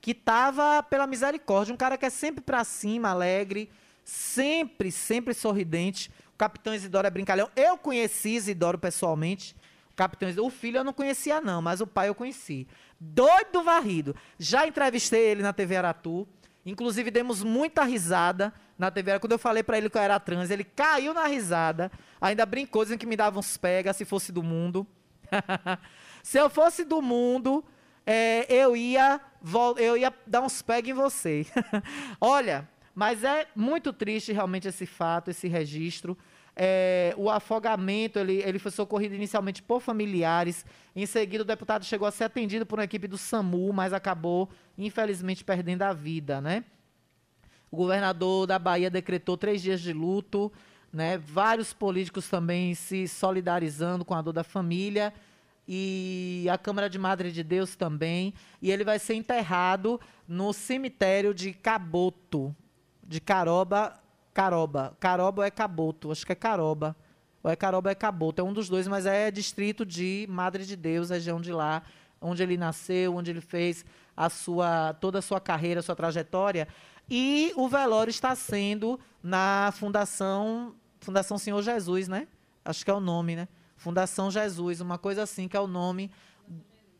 [0.00, 3.68] que tava pela misericórdia, um cara que é sempre pra cima, alegre,
[4.04, 6.10] sempre, sempre sorridente.
[6.38, 7.50] Capitão Isidoro é brincalhão.
[7.56, 9.56] Eu conheci Isidoro pessoalmente.
[9.96, 12.68] Capitão Isidoro, o filho eu não conhecia não, mas o pai eu conheci.
[13.00, 14.14] Doido varrido.
[14.38, 16.26] Já entrevistei ele na TV Aratu.
[16.64, 19.18] Inclusive demos muita risada na TV.
[19.18, 21.90] Quando eu falei pra ele que eu era trans, ele caiu na risada.
[22.20, 24.86] Ainda brincou dizendo que me dava uns pega se fosse do mundo.
[26.22, 27.64] se eu fosse do mundo,
[28.06, 29.20] é, eu ia
[29.78, 31.44] eu ia dar uns pega em você.
[32.20, 32.68] Olha,
[32.98, 36.18] mas é muito triste realmente esse fato, esse registro.
[36.56, 40.66] É, o afogamento, ele, ele foi socorrido inicialmente por familiares.
[40.96, 44.50] Em seguida, o deputado chegou a ser atendido por uma equipe do SAMU, mas acabou,
[44.76, 46.64] infelizmente, perdendo a vida, né?
[47.70, 50.52] O governador da Bahia decretou três dias de luto,
[50.92, 51.18] né?
[51.18, 55.14] Vários políticos também se solidarizando com a dor da família
[55.68, 58.34] e a Câmara de Madre de Deus também.
[58.60, 62.52] E ele vai ser enterrado no cemitério de Caboto,
[63.08, 63.98] de Caroba,
[64.34, 64.94] Caroba.
[65.00, 66.12] Caroba ou é Caboto?
[66.12, 66.94] Acho que é Caroba.
[67.42, 68.42] Ou é Caroba ou é Caboto.
[68.42, 71.82] É um dos dois, mas é distrito de Madre de Deus, região de lá,
[72.20, 76.68] onde ele nasceu, onde ele fez a sua toda a sua carreira, a sua trajetória.
[77.08, 82.28] E o velório está sendo na Fundação Fundação Senhor Jesus, né?
[82.62, 83.48] Acho que é o nome, né?
[83.76, 86.10] Fundação Jesus, uma coisa assim que é o nome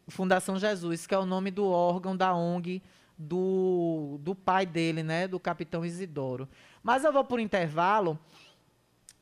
[0.06, 2.82] Fundação Jesus, que é o nome do órgão da ONG
[3.18, 5.26] do, do pai dele, né?
[5.26, 6.48] Do capitão Isidoro.
[6.82, 8.18] Mas eu vou por intervalo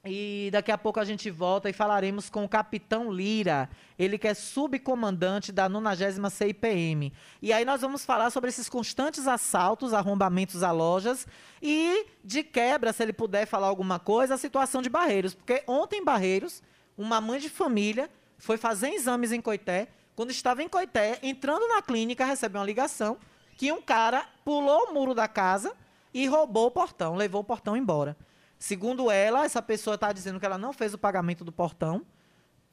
[0.09, 4.29] e daqui a pouco a gente volta e falaremos com o capitão Lira, ele que
[4.29, 7.13] é subcomandante da 90 CIPM.
[7.43, 11.27] E aí nós vamos falar sobre esses constantes assaltos, arrombamentos a lojas
[11.61, 15.35] e, de quebra, se ele puder falar alguma coisa, a situação de Barreiros.
[15.35, 16.63] Porque ontem em Barreiros,
[16.97, 19.89] uma mãe de família foi fazer exames em Coité.
[20.15, 23.19] Quando estava em Coité, entrando na clínica, recebeu uma ligação
[23.57, 25.75] que um cara pulou o muro da casa
[26.13, 28.17] e roubou o portão, levou o portão embora.
[28.59, 32.07] Segundo ela, essa pessoa está dizendo que ela não fez o pagamento do portão,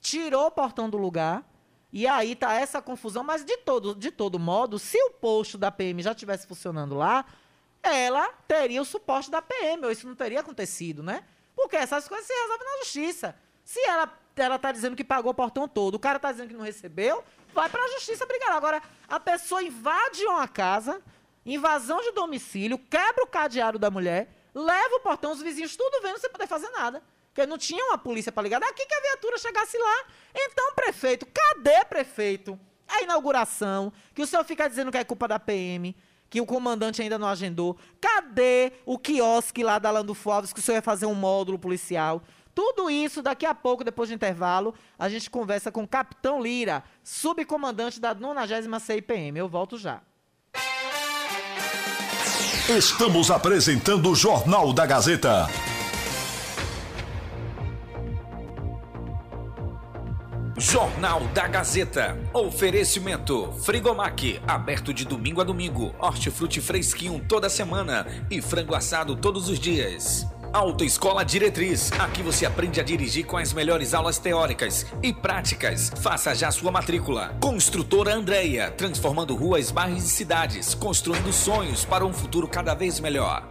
[0.02, 1.50] tirou o portão do lugar.
[1.92, 5.72] E aí tá essa confusão, mas de todo, de todo modo, se o posto da
[5.72, 7.26] PM já estivesse funcionando lá,
[7.84, 11.24] ela teria o suporte da PM, ou isso não teria acontecido, né?
[11.56, 13.36] Porque essas coisas se resolvem na justiça.
[13.64, 16.56] Se ela, ela tá dizendo que pagou o portão todo, o cara tá dizendo que
[16.56, 18.52] não recebeu, vai pra justiça brigar.
[18.52, 21.02] Agora, a pessoa invade uma casa,
[21.46, 26.20] invasão de domicílio, quebra o cadeado da mulher, leva o portão, os vizinhos tudo vendo
[26.20, 27.02] sem poder fazer nada.
[27.34, 28.60] Porque não tinha uma polícia para ligar.
[28.60, 30.06] Daqui que a viatura chegasse lá.
[30.36, 32.60] Então, prefeito, cadê prefeito?
[32.88, 35.96] A inauguração, que o senhor fica dizendo que é culpa da PM,
[36.30, 37.76] que o comandante ainda não agendou.
[38.00, 42.22] Cadê o quiosque lá da Landulfo Alves, que o senhor ia fazer um módulo policial?
[42.56, 46.84] Tudo isso, daqui a pouco, depois do intervalo, a gente conversa com o Capitão Lira,
[47.04, 49.38] subcomandante da 90 CIPM.
[49.38, 50.02] Eu volto já.
[52.70, 55.50] Estamos apresentando o Jornal da Gazeta.
[60.58, 62.18] Jornal da Gazeta.
[62.34, 65.94] Oferecimento: Frigomac, aberto de domingo a domingo.
[66.00, 70.26] Hortifruti fresquinho toda semana e frango assado todos os dias.
[70.54, 71.92] Autoescola Diretriz.
[71.94, 75.92] Aqui você aprende a dirigir com as melhores aulas teóricas e práticas.
[76.00, 77.36] Faça já sua matrícula.
[77.42, 83.48] Construtora Andreia, transformando ruas, bairros e cidades, construindo sonhos para um futuro cada vez melhor.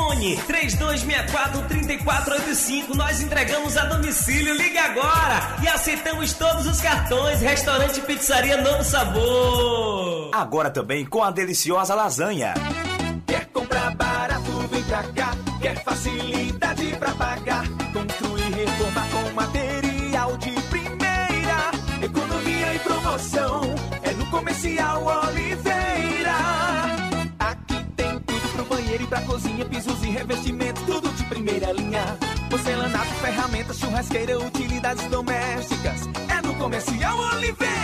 [0.00, 2.94] Hum, Fone 3264-3485.
[2.94, 4.54] Nós entregamos a domicílio.
[4.54, 7.40] Ligue agora e aceitamos todos os cartões.
[7.40, 10.30] Restaurante Pizzaria Novo Sabor.
[10.32, 12.54] Agora também com a deliciosa lasanha.
[13.26, 15.32] Quer comprar barato, vem pra cá.
[15.60, 17.64] Quer facilidade pra pagar.
[17.92, 21.70] Construir, reformar com material de primeira.
[22.02, 23.60] Economia e promoção.
[24.02, 26.34] É no Comercial Oliveira.
[27.38, 29.64] Aqui tem tudo pro banheiro e pra cozinha.
[29.66, 32.18] Pisos e revestimentos, tudo de primeira linha.
[32.70, 36.02] Porcelanato, ferramentas, churrasqueira, utilidades domésticas.
[36.28, 37.80] É no Comercial Oliveira.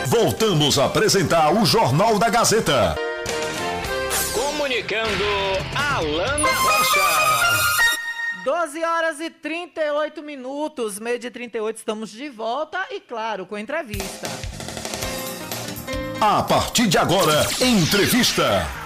[0.08, 2.96] Voltamos a apresentar o Jornal da Gazeta.
[4.34, 5.24] Comunicando
[5.76, 7.44] Alana Rocha.
[8.46, 14.28] 12 horas e 38 minutos, meio de 38, estamos de volta e, claro, com entrevista.
[16.22, 18.83] A partir de agora, entrevista.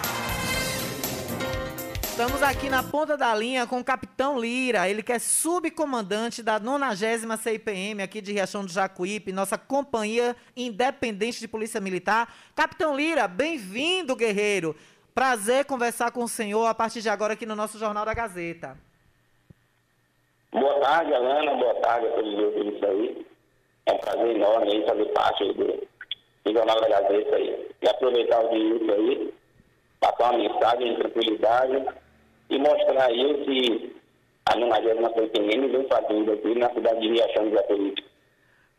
[2.17, 6.59] Estamos aqui na ponta da linha com o Capitão Lira, ele que é subcomandante da
[6.59, 12.33] 90 CIPM aqui de Riachão do Jacuípe, nossa companhia independente de Polícia Militar.
[12.55, 14.75] Capitão Lira, bem-vindo, guerreiro.
[15.13, 18.75] Prazer conversar com o senhor a partir de agora aqui no nosso Jornal da Gazeta.
[20.51, 21.53] Boa tarde, Alana.
[21.53, 23.27] Boa tarde a todos os ouvintes aí.
[23.85, 25.87] É um prazer enorme aí fazer parte do,
[26.45, 27.69] do Jornal da Gazeta aí.
[27.79, 29.33] E aproveitar o dia aí,
[29.99, 32.06] passar uma mensagem de tranquilidade
[32.49, 33.95] e mostrar aí que
[34.45, 38.05] a 90 CPM vem fazendo aqui na cidade de Riachão do Jacuípe.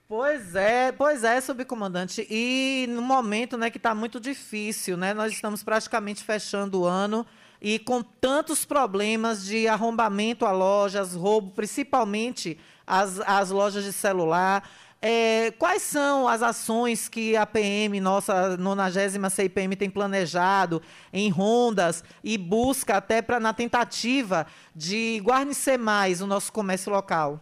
[0.08, 2.26] Pois é, pois é, subcomandante.
[2.30, 5.12] E no momento, né, que está muito difícil, né?
[5.12, 7.26] Nós estamos praticamente fechando o ano
[7.60, 14.66] e com tantos problemas de arrombamento a lojas, roubo, principalmente as, as lojas de celular.
[15.00, 20.82] É, quais são as ações que a PM, nossa 90 CIPM, tem planejado
[21.12, 27.40] em rondas e busca até pra, na tentativa de guarnecer mais o nosso comércio local?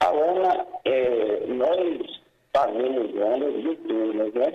[0.00, 2.20] Alana, é, nós
[2.52, 4.52] fazemos rondas de turmas, né?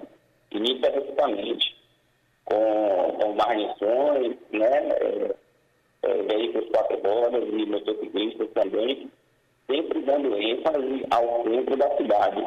[0.51, 1.77] Ininterruptamente,
[2.43, 4.89] com, com guarnições, né?
[4.89, 5.35] É,
[6.03, 9.09] é, veículos quatro rodas e motociclistas também,
[9.71, 12.41] sempre dando ênfase ao centro da cidade.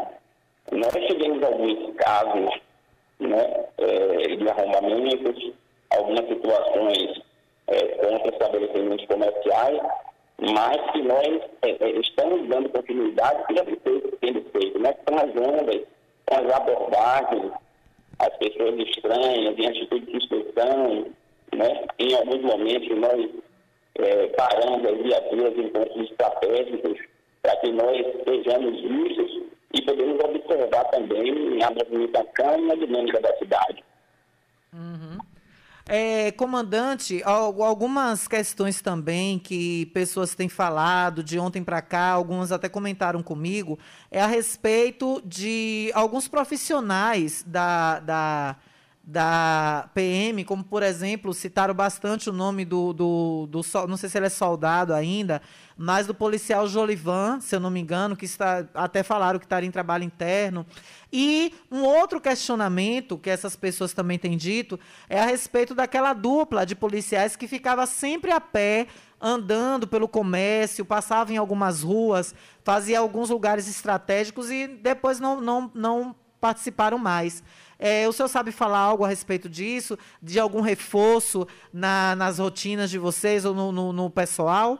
[0.72, 2.50] Nós tivemos alguns casos
[3.18, 5.52] né, é, de arrombamentos,
[5.90, 7.22] algumas situações
[7.68, 9.80] é, contra estabelecimentos comerciais,
[10.38, 15.30] mas que nós é, é estamos dando continuidade que já sendo feito, né, com as
[15.30, 15.82] ondas,
[16.26, 17.52] com as abordagens,
[18.18, 21.06] as pessoas estranhas, em atitude de inspeção,
[21.54, 23.30] né, em alguns momentos nós
[23.96, 27.13] é, paramos as viaturas em pontos estratégicos
[27.44, 29.42] para que nós sejamos justos
[29.74, 33.84] e podemos observar também a movimentação e a dinâmica da cidade.
[34.72, 35.18] Uhum.
[35.86, 42.70] É, comandante, algumas questões também que pessoas têm falado de ontem para cá, algumas até
[42.70, 43.78] comentaram comigo,
[44.10, 48.56] é a respeito de alguns profissionais da, da
[49.06, 54.16] da PM, como por exemplo, citaram bastante o nome do, do, do, não sei se
[54.16, 55.42] ele é soldado ainda,
[55.76, 59.68] mas do policial Jolivan, se eu não me engano, que está até falaram que estaria
[59.68, 60.64] em trabalho interno.
[61.12, 66.64] E um outro questionamento que essas pessoas também têm dito é a respeito daquela dupla
[66.64, 68.86] de policiais que ficava sempre a pé,
[69.20, 75.70] andando pelo comércio, passava em algumas ruas, fazia alguns lugares estratégicos e depois não, não,
[75.74, 77.42] não participaram mais.
[77.78, 79.98] É, o senhor sabe falar algo a respeito disso?
[80.22, 84.78] De algum reforço na, nas rotinas de vocês ou no, no, no pessoal?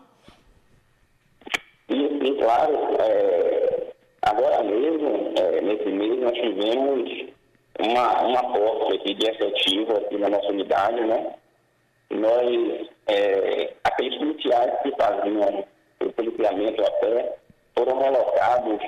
[1.90, 2.74] Sim, sim claro.
[3.00, 3.92] É,
[4.22, 7.34] agora mesmo, é, nesse mês, nós tivemos
[7.78, 11.34] uma, uma aposta aqui de efetivo aqui na nossa unidade, né?
[12.10, 15.64] Nós, é, aqueles policiais que faziam
[16.00, 17.36] o policiamento a pé
[17.76, 18.80] foram relocados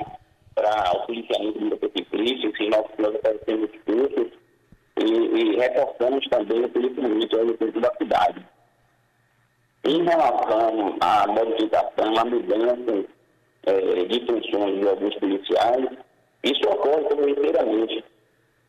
[0.56, 4.32] para o policiamento do motociclista, que nós, nós oferecemos cursos
[4.98, 8.46] e, e reforçamos também o policiamento no centro da cidade.
[9.84, 13.04] Em relação à modificação, à mudança
[13.66, 15.86] é, de funções de alguns policiais,
[16.42, 18.04] isso ocorre corriqueiramente.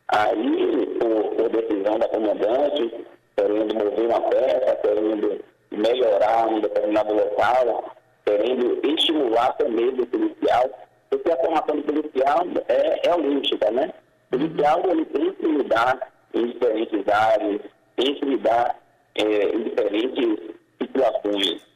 [0.08, 2.94] Aí, por, por decisão da comandante,
[3.36, 11.30] querendo mover uma peça, querendo melhorar um determinado local, querendo estimular também o policial porque
[11.30, 13.92] a formação policial é, é holística, né?
[14.30, 17.60] O policial ele tem que lidar em diferentes áreas,
[17.96, 18.76] tem que lidar
[19.14, 20.38] é, em diferentes
[20.80, 21.66] situações.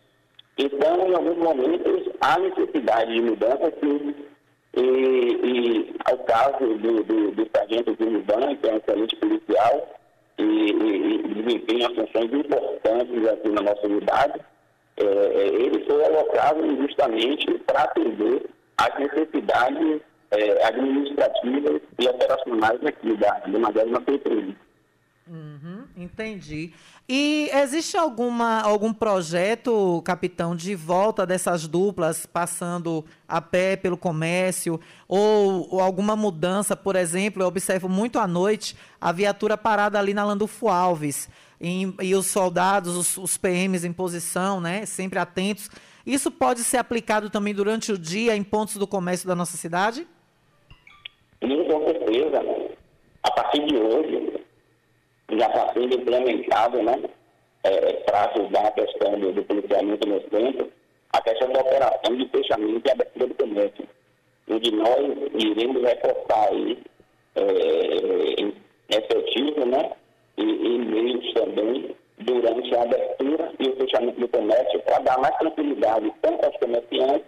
[0.59, 4.15] Então, em alguns momentos, há necessidade de mudança, sim.
[4.75, 9.89] E, e ao caso do, do, do sargento Zuniban, que é um excelente policial,
[10.39, 14.41] e, e, e desempenha funções importantes aqui na nossa unidade,
[14.97, 18.43] é, é, ele foi alocado justamente para atender
[18.83, 24.57] às necessidades é, administrativas e operacionais aqui da, Magazine P13.
[25.25, 26.73] Uhum, entendi.
[27.09, 34.81] E existe alguma, algum projeto, capitão, de volta dessas duplas passando a pé pelo comércio?
[35.07, 40.13] Ou, ou alguma mudança, por exemplo, eu observo muito à noite a viatura parada ali
[40.13, 41.29] na Landulfo Alves
[41.61, 45.71] e os soldados, os, os PMs em posição, né, sempre atentos.
[46.07, 50.07] Isso pode ser aplicado também durante o dia em pontos do comércio da nossa cidade?
[51.43, 52.43] Sim, com certeza.
[53.23, 54.41] A partir de hoje,
[55.31, 57.03] já está sendo implementado, né,
[57.65, 60.73] é, para ajudar a questão do, do policiamento no centro,
[61.13, 63.89] a questão da operação de fechamento e abertura do comércio,
[64.51, 65.01] onde nós
[65.35, 66.79] iremos reforçar aí
[67.37, 69.93] é, efetivo, né,
[70.37, 75.37] e, e meios também durante a abertura e o fechamento do comércio para dar mais
[75.39, 77.27] tranquilidade tanto aos comerciantes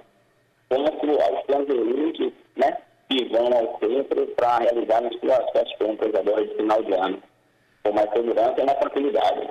[0.69, 2.77] quanto aos transeuntes, né,
[3.09, 5.17] que vão ao centro para realizar as
[5.51, 7.23] suas compras agora de final de ano
[7.85, 9.51] com mais segurança e mais tranquilidade.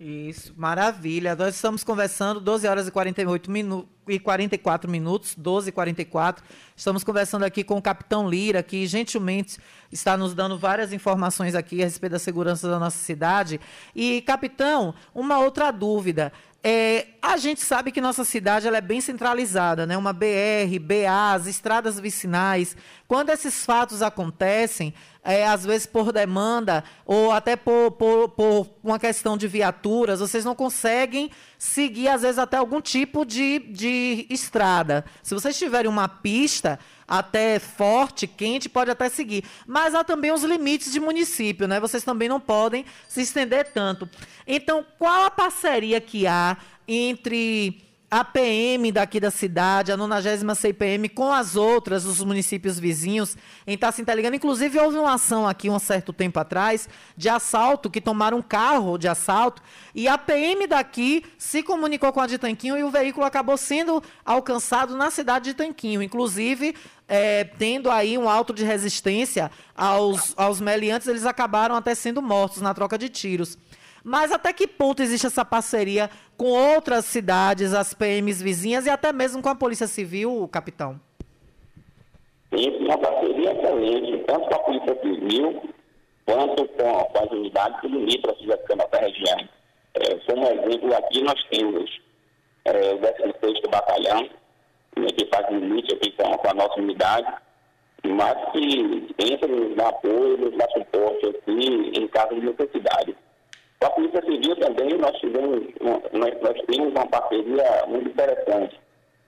[0.00, 1.34] Isso, maravilha.
[1.34, 6.44] Nós estamos conversando 12 horas e 48 minutos e 44 minutos, 12 e 44.
[6.76, 9.58] Estamos conversando aqui com o capitão Lira, que gentilmente
[9.90, 13.60] está nos dando várias informações aqui a respeito da segurança da nossa cidade.
[13.92, 16.32] E, capitão, uma outra dúvida.
[16.62, 19.96] É, a gente sabe que nossa cidade ela é bem centralizada, né?
[19.96, 22.76] Uma BR, BA, as estradas vicinais.
[23.08, 24.92] Quando esses fatos acontecem,
[25.24, 30.44] é, às vezes por demanda ou até por, por, por, uma questão de viaturas, vocês
[30.44, 35.06] não conseguem seguir, às vezes, até algum tipo de, de estrada.
[35.22, 36.78] Se vocês tiverem uma pista
[37.08, 39.42] até forte, quente, pode até seguir.
[39.66, 41.80] Mas há também os limites de município, né?
[41.80, 44.06] Vocês também não podem se estender tanto.
[44.46, 51.10] Então, qual a parceria que há entre a PM daqui da cidade, a 90 CPM,
[51.10, 53.36] com as outras, os municípios vizinhos,
[53.66, 54.34] em estar se interligando.
[54.34, 58.96] Inclusive, houve uma ação aqui um certo tempo atrás de assalto, que tomaram um carro
[58.96, 59.62] de assalto,
[59.94, 64.02] e a PM daqui se comunicou com a de Tanquinho e o veículo acabou sendo
[64.24, 66.02] alcançado na cidade de Tanquinho.
[66.02, 66.74] Inclusive,
[67.06, 72.62] é, tendo aí um auto de resistência aos, aos meliantes, eles acabaram até sendo mortos
[72.62, 73.58] na troca de tiros.
[74.04, 79.12] Mas até que ponto existe essa parceria com outras cidades, as PMs vizinhas e até
[79.12, 81.00] mesmo com a Polícia Civil, capitão?
[82.52, 85.62] Isso, uma parceria excelente, tanto com a Polícia Civil
[86.24, 89.48] quanto com, as unidades que limitam a nossa região.
[89.94, 92.00] É, como exemplo, aqui nós temos
[92.64, 94.28] é, o 16 Batalhão,
[94.94, 97.26] que faz limite aqui com, com a nossa unidade,
[98.04, 98.82] mas que
[99.46, 103.16] nos dá apoio, nos dá suporte aqui em caso de necessidade.
[103.80, 108.80] Com a Polícia Civil também nós tivemos, nós, nós temos uma parceria muito interessante.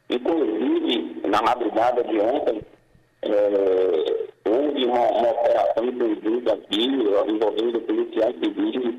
[0.08, 2.60] Inclusive, na madrugada de ontem,
[3.22, 6.84] é, houve uma, uma operação conjunta aqui,
[7.28, 8.94] envolvendo policiais civis,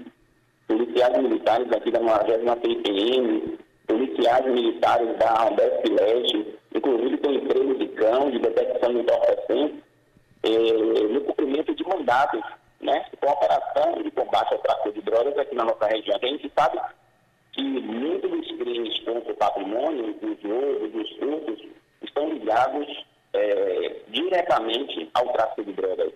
[0.68, 7.88] policiais militares aqui da 90 PPM, policiais militares da Ambesp Leste, inclusive com emprego de
[7.89, 9.84] cão, de detecção de entorpecentes,
[10.43, 12.41] é, no cumprimento de mandatos
[12.82, 16.18] né, cooperação de combate ao tráfico de drogas aqui na nossa região.
[16.22, 16.80] A gente sabe
[17.54, 21.68] que muitos dos crimes contra o patrimônio, dos roubos, dos furtos,
[22.02, 26.14] estão ligados é, diretamente ao tráfico de drogas.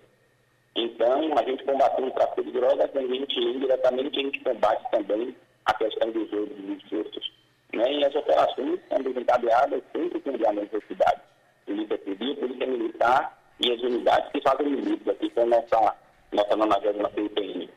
[0.74, 5.34] Então, a gente combatendo o tráfico de drogas, a gente indiretamente a gente combate também
[5.64, 7.32] a questão dos roubos e dos furtos.
[7.72, 7.92] Né?
[7.92, 11.20] E as operações são desencadeadas sempre com a necessidade.
[11.64, 15.96] Polícia Civil, Polícia Militar e as unidades que fazem limites aqui com a nossa
[16.32, 17.70] nossa nonagésima CPI.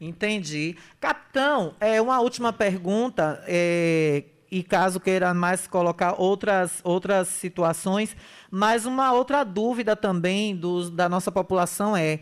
[0.00, 0.76] Entendi.
[1.00, 8.16] Capitão, é uma última pergunta, é, e caso queira mais colocar outras, outras situações,
[8.50, 12.20] mas uma outra dúvida também dos, da nossa população é,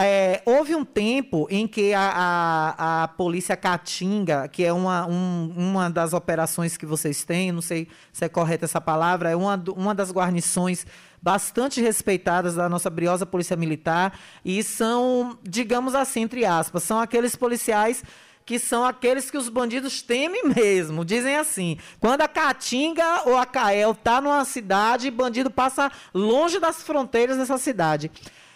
[0.00, 5.52] é, houve um tempo em que a, a, a polícia Caatinga, que é uma, um,
[5.56, 9.62] uma das operações que vocês têm, não sei se é correta essa palavra, é uma,
[9.76, 10.86] uma das guarnições
[11.20, 17.34] bastante respeitadas da nossa briosa polícia militar e são, digamos assim, entre aspas, são aqueles
[17.36, 18.02] policiais
[18.48, 21.04] que são aqueles que os bandidos temem mesmo.
[21.04, 26.82] Dizem assim: quando a Caatinga ou a Cael tá numa cidade, bandido passa longe das
[26.82, 28.10] fronteiras dessa cidade.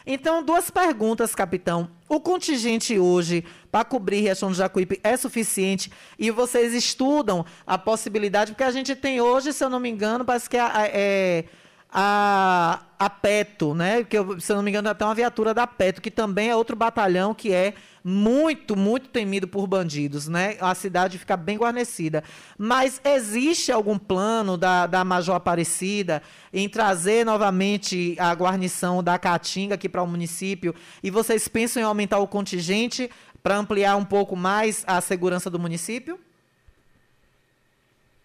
[0.06, 1.88] Então, duas perguntas, capitão.
[2.08, 8.52] O contingente hoje para cobrir Riachão do Jacuípe é suficiente e vocês estudam a possibilidade,
[8.52, 11.44] porque a gente tem hoje, se eu não me engano, parece que é, é
[11.92, 14.02] a, a Peto, né?
[14.02, 16.56] Que eu, se eu não me engano, até uma viatura da Peto, que também é
[16.56, 20.56] outro batalhão que é muito, muito temido por bandidos, né?
[20.60, 22.24] A cidade fica bem guarnecida.
[22.56, 26.22] Mas existe algum plano da, da Major Aparecida
[26.52, 30.74] em trazer novamente a guarnição da Caatinga aqui para o município?
[31.02, 33.10] E vocês pensam em aumentar o contingente
[33.42, 36.18] para ampliar um pouco mais a segurança do município?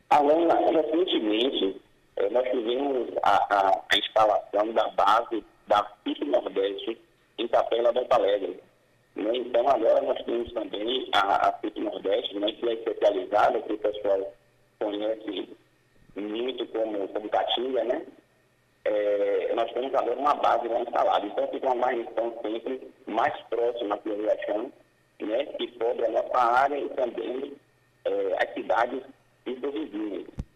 [0.10, 1.67] Alana, recentemente,
[2.18, 7.00] eh, nós tivemos a, a, a instalação da base da PIC Nordeste
[7.38, 8.60] em Capela do Alegre.
[9.16, 9.32] Né?
[9.36, 13.78] Então, agora nós temos também a, a PIC Nordeste, né, que é especializada, que o
[13.78, 14.34] pessoal
[14.80, 15.50] conhece
[16.16, 18.06] muito como, como Catinga, né?
[18.86, 21.26] É, nós temos agora uma base lá instalada.
[21.26, 26.78] Então, fica uma guarnição sempre mais próxima aqui do né, que cobre a nossa área
[26.78, 27.54] e também
[28.06, 29.04] é, as cidades
[29.46, 30.47] vizinhas.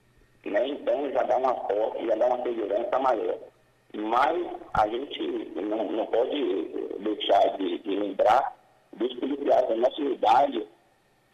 [0.45, 0.67] Né?
[0.69, 3.37] Então, já dá uma força, já dá uma segurança maior.
[3.93, 5.21] Mas a gente
[5.55, 6.63] não, não pode
[6.99, 8.55] deixar de, de lembrar
[8.93, 10.67] dos policiais da nossa unidade,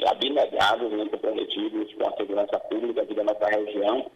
[0.06, 4.12] abnegados, muito comprometidos com a segurança pública aqui da nossa região,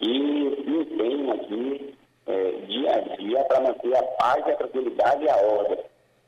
[0.00, 1.94] e se empenham aqui
[2.26, 5.78] é, dia a dia para manter a paz, a tranquilidade e a ordem.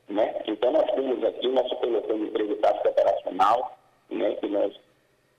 [0.08, 0.42] Né?
[0.46, 3.76] Então, nós temos aqui o nosso pelotão de emprego tático operacional,
[4.10, 4.72] né, que nós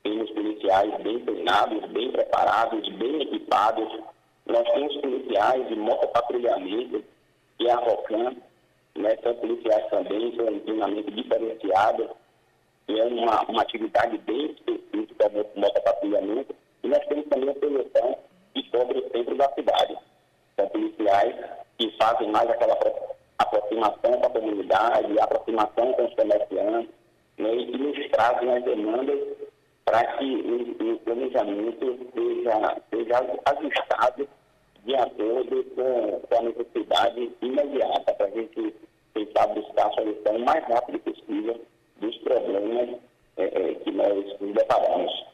[0.04, 3.88] temos policiais bem treinados, bem preparados, bem equipados.
[4.46, 7.04] Nós temos policiais de motopatrulhamento
[7.60, 8.36] e a ROCAM,
[8.96, 12.10] né, são policiais também com um treinamento diferenciado,
[12.86, 16.54] que é uma, uma atividade bem específica do motopatrulhamento.
[16.84, 18.18] E nós temos também a seleção
[18.54, 19.98] que cobre o centro da cidade.
[20.58, 21.36] São policiais
[21.78, 22.78] que fazem mais aquela
[23.38, 26.92] aproximação com a comunidade, aproximação com os comerciantes,
[27.38, 29.37] né, e nos trazem as demandas
[29.88, 30.26] para que
[30.82, 34.28] o, planejamento seja, seja ajustado
[34.84, 38.76] de acordo com, com a necessidade imediata, para a gente
[39.14, 41.62] tentar buscar a solução o mais rápido possível
[42.02, 43.00] dos problemas
[43.38, 45.26] é, é, que nós nos deparamos.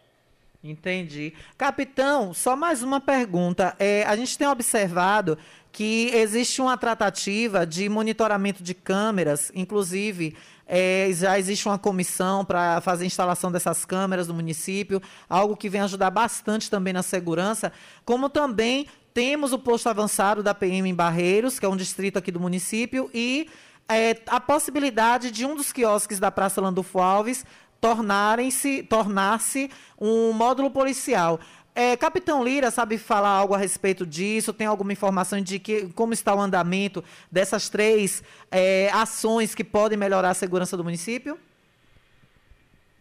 [0.64, 1.34] Entendi.
[1.58, 3.76] Capitão, só mais uma pergunta.
[3.80, 5.36] É, a gente tem observado
[5.72, 10.38] que existe uma tratativa de monitoramento de câmeras, inclusive
[10.68, 15.70] é, já existe uma comissão para fazer a instalação dessas câmeras no município, algo que
[15.70, 17.72] vem ajudar bastante também na segurança,
[18.05, 22.32] como também temos o posto avançado da PM em Barreiros, que é um distrito aqui
[22.32, 23.47] do município, e
[23.88, 27.45] é, a possibilidade de um dos quiosques da Praça Landulfo Alves
[27.80, 31.39] tornarem-se, tornar-se um módulo policial.
[31.76, 34.53] É, Capitão Lira sabe falar algo a respeito disso?
[34.53, 39.97] Tem alguma informação de que, como está o andamento dessas três é, ações que podem
[39.97, 41.38] melhorar a segurança do município?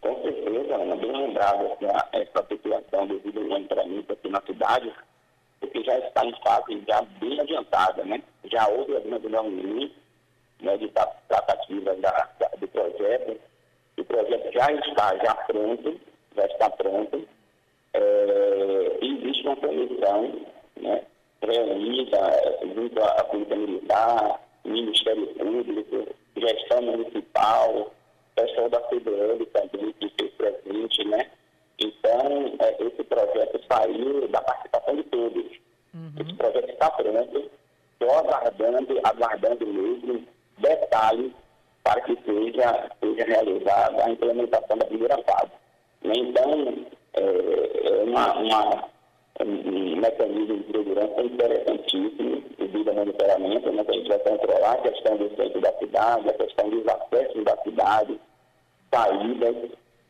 [0.01, 4.91] Com certeza, Ana, bem lembrado assim, essa situação devido ao monitoramento aqui na cidade,
[5.59, 8.23] porque já está em fase já bem adiantada, né?
[8.45, 9.91] Já houve algumas reuniões
[10.61, 10.91] né, de
[11.27, 13.39] tratativas da, da, do projeto,
[13.99, 16.01] o projeto já está já pronto,
[16.35, 17.27] já está pronto.
[17.93, 20.41] É, existe uma comissão
[20.81, 21.03] né,
[21.41, 22.19] reunida
[22.75, 27.91] junto à Polícia Militar, Ministério Público, gestão municipal,
[28.35, 31.29] pessoal da CBL também que fez presente, né?
[31.79, 35.45] Então, é, esse projeto saiu da participação de todos.
[35.93, 36.13] Uhum.
[36.19, 37.51] Esse projeto está pronto,
[37.91, 40.25] estou aguardando, aguardando mesmo
[40.57, 41.31] detalhes
[41.83, 45.51] para que seja, seja realizada a implementação da primeira fase.
[46.03, 46.13] Né?
[46.15, 48.89] Então, é, é uma, uma,
[49.41, 53.83] um mecanismo de segurança interessantíssimo devido ao monitoramento, né?
[53.83, 57.43] que a gente vai controlar a questão do centro da cidade, a questão dos acessos
[57.43, 58.19] da cidade,
[58.93, 59.55] saídas,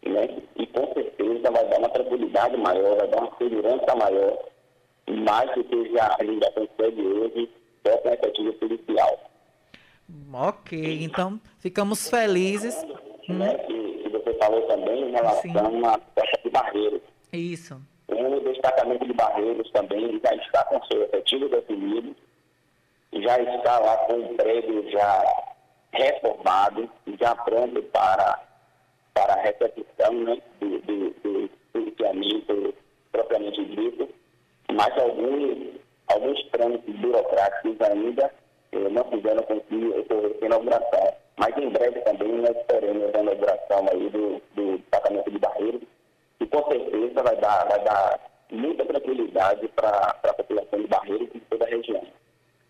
[0.06, 0.28] né?
[0.56, 4.38] e com certeza vai dar uma tranquilidade maior, vai dar uma segurança maior,
[5.08, 7.50] mais do que já, a gente consegue hoje
[7.84, 9.20] com a efetiva policial.
[10.34, 12.76] Ok, então ficamos felizes.
[13.28, 13.93] Né, que
[14.34, 15.86] você falou também em relação Sim.
[15.86, 17.02] à taxa de barreiros.
[17.32, 17.82] Isso.
[18.08, 22.16] O destacamento de barreiros também já está com seu efetivo definido,
[23.14, 25.24] já está lá com o prédio já
[25.94, 28.40] reformado, já pronto para,
[29.14, 32.74] para a repetição né, do, do, do policiamento
[33.12, 34.10] propriamente dito,
[34.72, 38.32] mas alguns, alguns trâmites burocráticos ainda
[38.72, 41.23] eh, não fizeram com que ocorresse inauguração.
[41.38, 45.82] Mas em breve também nós teremos a inauguração aí do, do departamento de Barreiros,
[46.40, 48.20] que com certeza vai dar, vai dar
[48.52, 52.04] muita tranquilidade para a população de Barreiros e de toda a região.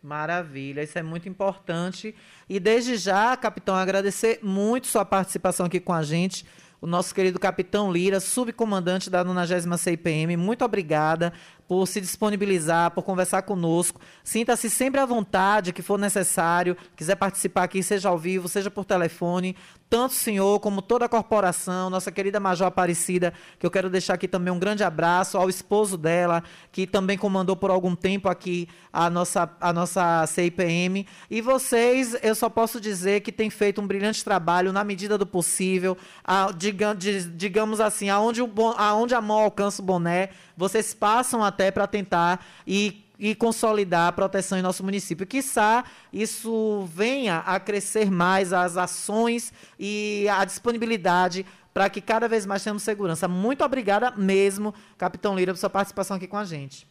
[0.02, 2.16] Maravilha, isso é muito importante.
[2.50, 6.46] E desde já, capitão, agradecer muito sua participação aqui com a gente
[6.84, 10.36] o nosso querido Capitão Lira, subcomandante da 90 CIPM.
[10.36, 11.32] Muito obrigada
[11.68, 14.00] por se disponibilizar, por conversar conosco.
[14.24, 16.76] Sinta-se sempre à vontade, que for necessário.
[16.96, 19.56] Quiser participar aqui, seja ao vivo, seja por telefone.
[19.90, 24.16] Tanto o senhor como toda a corporação, nossa querida Major Aparecida, que eu quero deixar
[24.16, 28.68] aqui também um grande abraço ao esposo dela, que também comandou por algum tempo aqui
[28.92, 31.06] a nossa, a nossa CIPM.
[31.30, 35.28] E vocês, eu só posso dizer que têm feito um brilhante trabalho na medida do
[35.28, 41.72] possível, a, digamos assim, aonde, o, aonde a mão alcança o boné, vocês passam até
[41.72, 45.26] para tentar e e consolidar a proteção em nosso município.
[45.26, 52.46] Quiçá isso venha a crescer mais as ações e a disponibilidade para que cada vez
[52.46, 53.28] mais tenhamos segurança.
[53.28, 56.86] Muito obrigada mesmo, Capitão Lira, por sua participação aqui com a gente.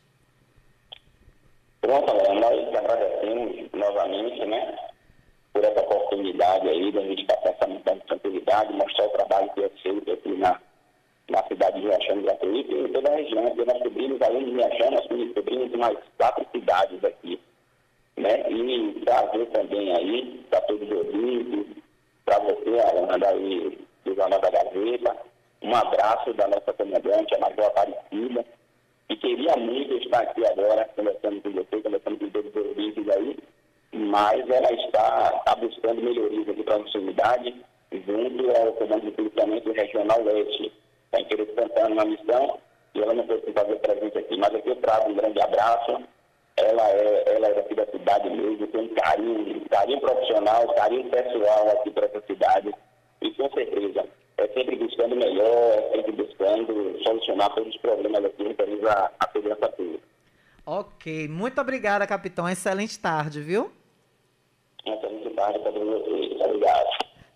[1.80, 4.76] Pronto, nós agradecemos novamente, né,
[5.52, 9.68] por essa oportunidade aí da gente passar essa muita tranquilidade, mostrar o trabalho que é
[9.82, 10.58] feito aqui na
[11.32, 13.46] na cidade de Riachão Gratuito e em toda a região.
[13.46, 17.40] Porque nós cobrimos, além de Riachão, nós cobrimos mais quatro cidades aqui.
[18.16, 18.50] Né?
[18.50, 21.66] E trazer também aí, para todos os ouvintes,
[22.24, 25.16] para você, Alana, aí do Jornal da Gazeta,
[25.62, 28.44] um abraço da nossa comandante, a Major Aparecida,
[29.08, 33.38] e queria muito estar aqui agora, conversando com você, conversando com todos os ouvintes aí,
[33.92, 36.46] mas ela está, está buscando melhorias
[36.92, 37.54] nossa unidade,
[37.92, 40.72] junto ao Comando de Policiamento Regional Leste
[41.12, 42.58] está em Querer Santana na missão
[42.94, 44.36] e ela não pôde fazer presente aqui.
[44.38, 46.02] Mas aqui eu trago um grande abraço.
[46.56, 51.70] Ela é, ela é daqui da cidade mesmo, tem um carinho, carinho profissional, carinho pessoal
[51.70, 52.74] aqui para essa cidade.
[53.22, 54.06] E com certeza,
[54.36, 59.30] é sempre buscando melhor, é sempre buscando solucionar todos os problemas aqui referentes à, à
[59.30, 60.02] segurança pública.
[60.64, 62.48] Ok, muito obrigada, capitão.
[62.48, 63.72] Excelente tarde, viu?
[64.84, 66.40] Excelente tarde para todos vocês.
[66.40, 66.88] Obrigado.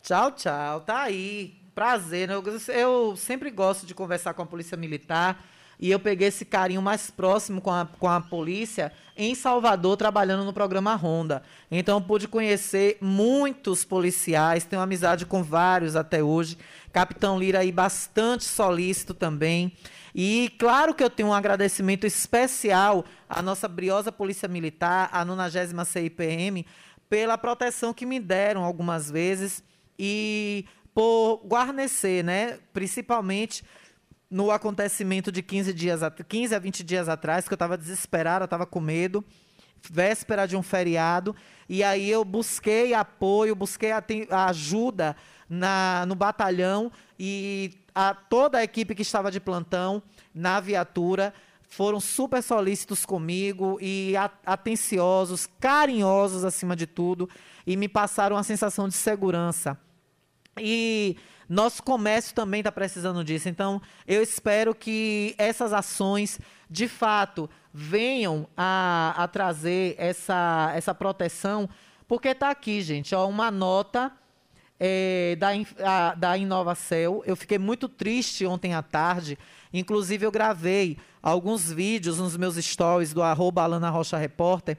[0.03, 0.81] Tchau, tchau.
[0.83, 2.27] Tá aí prazer.
[2.27, 2.35] Né?
[2.35, 2.43] Eu,
[2.75, 5.45] eu sempre gosto de conversar com a polícia militar
[5.79, 10.43] e eu peguei esse carinho mais próximo com a, com a polícia em Salvador, trabalhando
[10.43, 11.43] no programa Ronda.
[11.71, 16.57] Então, pude conhecer muitos policiais, tenho amizade com vários até hoje.
[16.95, 19.71] Capitão Lira aí bastante solícito também.
[20.15, 25.85] E claro que eu tenho um agradecimento especial à nossa briosa Polícia Militar, a 90
[25.85, 26.65] CIPM,
[27.07, 29.63] pela proteção que me deram algumas vezes
[29.99, 30.65] e
[30.97, 32.59] por guarnecer, né?
[32.73, 33.63] Principalmente
[34.31, 38.47] no acontecimento de 15, dias, 15 a 20 dias atrás, que eu estava desesperada, eu
[38.47, 39.23] estava com medo,
[39.91, 41.37] véspera de um feriado,
[41.69, 43.91] e aí eu busquei apoio, busquei
[44.31, 45.15] ajuda
[45.51, 50.03] na, no batalhão e a, toda a equipe que estava de plantão
[50.35, 51.35] na viatura
[51.69, 54.15] foram super solícitos comigo e
[54.47, 57.29] atenciosos, carinhosos acima de tudo,
[57.67, 59.79] e me passaram a sensação de segurança.
[60.59, 61.17] E
[61.49, 63.49] nosso comércio também está precisando disso.
[63.49, 71.69] Então, eu espero que essas ações, de fato, venham a, a trazer essa, essa proteção,
[72.09, 74.13] porque está aqui, gente, ó, uma nota
[74.79, 75.49] é, da,
[75.85, 77.23] a, da Inovacel.
[77.27, 79.39] Eu fiquei muito triste ontem à tarde.
[79.73, 84.79] Inclusive, eu gravei alguns vídeos nos meus stories do arroba Alana Rocha Repórter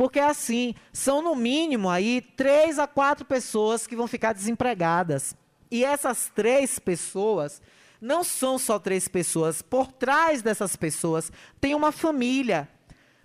[0.00, 5.36] porque assim, são no mínimo aí três a quatro pessoas que vão ficar desempregadas.
[5.70, 7.60] E essas três pessoas
[8.00, 9.60] não são só três pessoas.
[9.60, 11.30] Por trás dessas pessoas
[11.60, 12.66] tem uma família.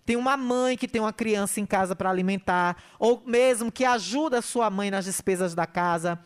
[0.05, 4.39] Tem uma mãe que tem uma criança em casa para alimentar, ou mesmo que ajuda
[4.39, 6.19] a sua mãe nas despesas da casa.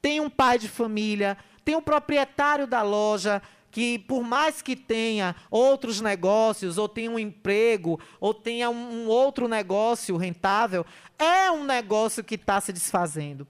[0.00, 3.40] Tem um pai de família, tem o um proprietário da loja
[3.72, 9.48] que por mais que tenha outros negócios, ou tenha um emprego, ou tenha um, outro
[9.48, 10.84] negócio rentável,
[11.18, 13.48] é um negócio que está se desfazendo.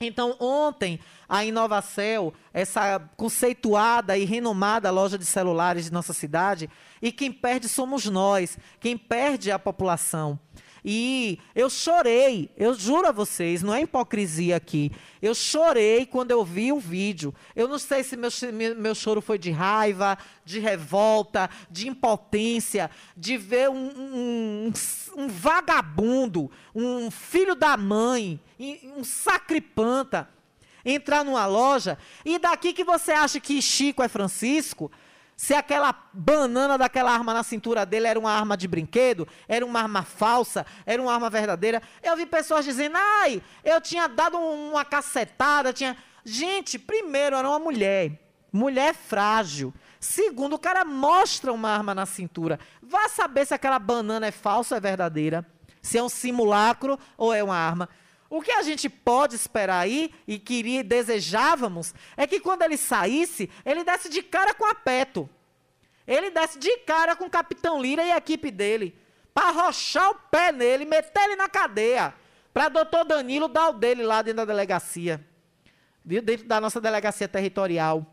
[0.00, 6.68] Então, ontem, a Inovacel, essa conceituada e renomada loja de celulares de nossa cidade,
[7.00, 10.38] e quem perde somos nós, quem perde é a população.
[10.84, 14.92] E eu chorei, eu juro a vocês, não é hipocrisia aqui.
[15.20, 17.34] Eu chorei quando eu vi o vídeo.
[17.54, 18.30] Eu não sei se meu,
[18.76, 24.72] meu choro foi de raiva, de revolta, de impotência, de ver um, um,
[25.16, 28.40] um vagabundo, um filho da mãe,
[28.96, 30.28] um sacripanta
[30.84, 34.90] entrar numa loja e daqui que você acha que Chico é Francisco,
[35.38, 39.80] se aquela banana daquela arma na cintura dele era uma arma de brinquedo, era uma
[39.80, 41.80] arma falsa, era uma arma verdadeira.
[42.02, 45.96] Eu vi pessoas dizendo, ai, eu tinha dado uma cacetada, tinha.
[46.24, 48.18] Gente, primeiro era uma mulher.
[48.52, 49.72] Mulher frágil.
[50.00, 52.58] Segundo, o cara mostra uma arma na cintura.
[52.82, 55.46] Vá saber se aquela banana é falsa ou é verdadeira.
[55.80, 57.88] Se é um simulacro ou é uma arma.
[58.30, 63.50] O que a gente pode esperar aí, e queria desejávamos, é que quando ele saísse,
[63.64, 65.28] ele desse de cara com a Peto.
[66.08, 68.98] Ele desce de cara com o Capitão Lira e a equipe dele.
[69.34, 72.14] Pra arrochar o pé nele, meter ele na cadeia.
[72.52, 75.22] Pra doutor Danilo dar o dele lá dentro da delegacia.
[76.02, 78.06] Dentro da nossa delegacia territorial.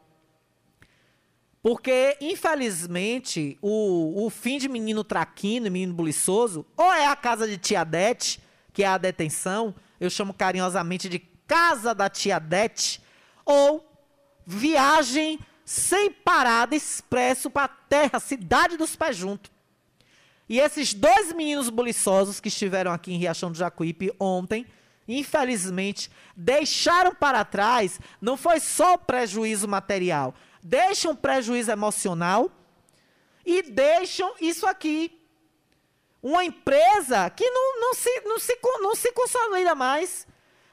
[1.64, 7.58] Porque, infelizmente, o, o fim de menino traquino, menino buliçoso, ou é a casa de
[7.58, 8.42] tia Dete,
[8.74, 13.02] que é a detenção, eu chamo carinhosamente de casa da tia Dete,
[13.46, 13.86] ou
[14.46, 19.52] viagem sem parada expresso para a terra, cidade dos pés juntos.
[20.48, 24.68] E esses dois meninos buliçosos que estiveram aqui em Riachão do Jacuípe ontem,
[25.08, 32.52] infelizmente, deixaram para trás, não foi só o prejuízo material, deixam prejuízo emocional
[33.44, 35.20] e deixam isso aqui.
[36.26, 40.26] Uma empresa que não, não, se, não, se, não se consolida mais,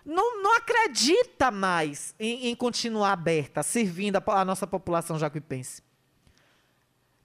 [0.03, 5.83] não, não acredita mais em, em continuar aberta, servindo a, a nossa população jacuipense.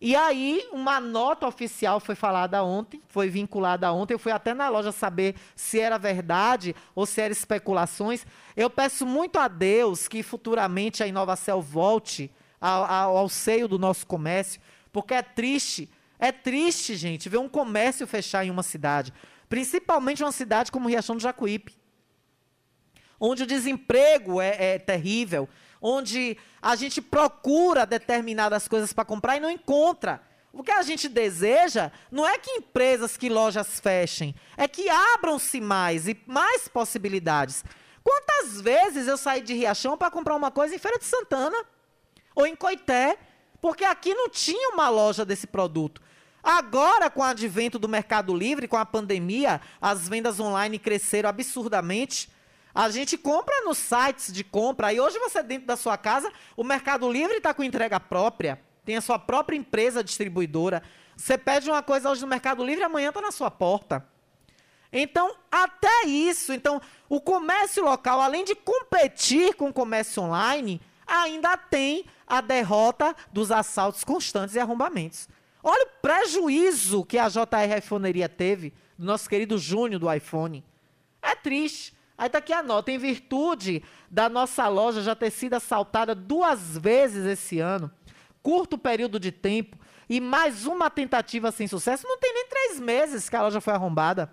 [0.02, 4.16] E aí, uma nota oficial foi falada ontem, foi vinculada ontem.
[4.16, 8.26] Eu fui até na loja saber se era verdade ou se eram especulações.
[8.58, 13.80] Eu peço muito a Deus que futuramente a Inovacel volte ao, ao, ao seio do
[13.80, 14.60] nosso comércio,
[14.92, 15.90] porque é triste,
[16.20, 19.14] é triste, gente, ver um comércio fechar em uma cidade,
[19.48, 21.78] principalmente uma cidade como Riachão do Jacuípe,
[23.20, 25.48] onde o desemprego é, é terrível,
[25.82, 30.22] onde a gente procura determinadas coisas para comprar e não encontra.
[30.52, 35.62] O que a gente deseja não é que empresas, que lojas fechem, é que abram-se
[35.62, 37.64] mais e mais possibilidades.
[38.04, 41.58] Quantas vezes eu saí de Riachão para comprar uma coisa em Feira de Santana
[42.34, 43.18] ou em Coité,
[43.62, 46.02] porque aqui não tinha uma loja desse produto.
[46.50, 52.32] Agora, com o advento do Mercado Livre, com a pandemia, as vendas online cresceram absurdamente.
[52.74, 54.94] A gente compra nos sites de compra.
[54.94, 58.62] E hoje você, dentro da sua casa, o Mercado Livre está com entrega própria.
[58.86, 60.82] Tem a sua própria empresa distribuidora.
[61.18, 64.08] Você pede uma coisa hoje no Mercado Livre, amanhã está na sua porta.
[64.90, 66.54] Então, até isso.
[66.54, 73.14] Então, o comércio local, além de competir com o comércio online, ainda tem a derrota
[73.34, 75.28] dos assaltos constantes e arrombamentos.
[75.70, 80.64] Olha o prejuízo que a JR iPhoneria teve do nosso querido Júnior do iPhone.
[81.22, 81.94] É triste.
[82.18, 82.90] Aí tá aqui a nota.
[82.90, 87.92] Em virtude da nossa loja já ter sido assaltada duas vezes esse ano,
[88.42, 89.78] curto período de tempo,
[90.10, 93.74] e mais uma tentativa sem sucesso, não tem nem três meses que a loja foi
[93.74, 94.32] arrombada.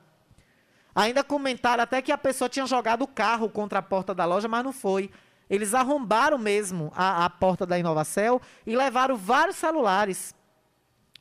[0.95, 4.47] Ainda comentaram até que a pessoa tinha jogado o carro contra a porta da loja,
[4.47, 5.11] mas não foi.
[5.51, 10.33] Eles arrombaram mesmo a, a porta da Inovacel e levaram vários celulares.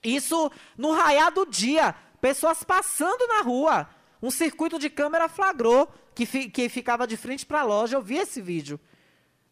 [0.03, 3.87] Isso no raiar do dia, pessoas passando na rua.
[4.21, 7.97] Um circuito de câmera flagrou que, fi, que ficava de frente para a loja.
[7.97, 8.79] Eu vi esse vídeo.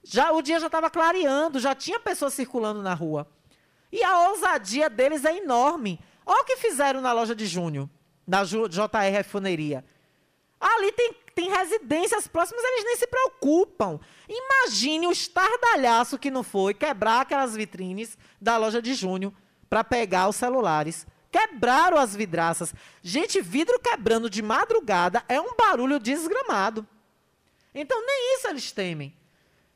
[0.04, 3.28] Já O dia já estava clareando, já tinha pessoas circulando na rua.
[3.92, 6.00] E a ousadia deles é enorme.
[6.26, 7.90] Olha o que fizeram na loja de junho,
[8.26, 9.84] na JR Funeria.
[10.60, 14.00] Ali tem, tem residências próximas, eles nem se preocupam.
[14.30, 19.36] Imagine o estardalhaço que não foi quebrar aquelas vitrines da loja de junho
[19.72, 21.08] para pegar os celulares.
[21.32, 22.76] Quebraram as vidraças.
[23.02, 26.86] Gente, vidro quebrando de madrugada é um barulho desgramado.
[27.74, 29.16] Então, nem isso eles temem.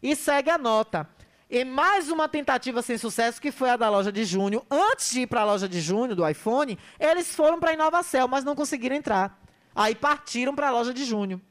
[0.03, 1.09] E segue a nota.
[1.49, 4.65] E mais uma tentativa sem sucesso, que foi a da loja de junho.
[4.69, 8.27] Antes de ir para a loja de junho do iPhone, eles foram para a Inovacel,
[8.27, 9.41] mas não conseguiram entrar.
[9.73, 11.41] Aí partiram para a loja de junho.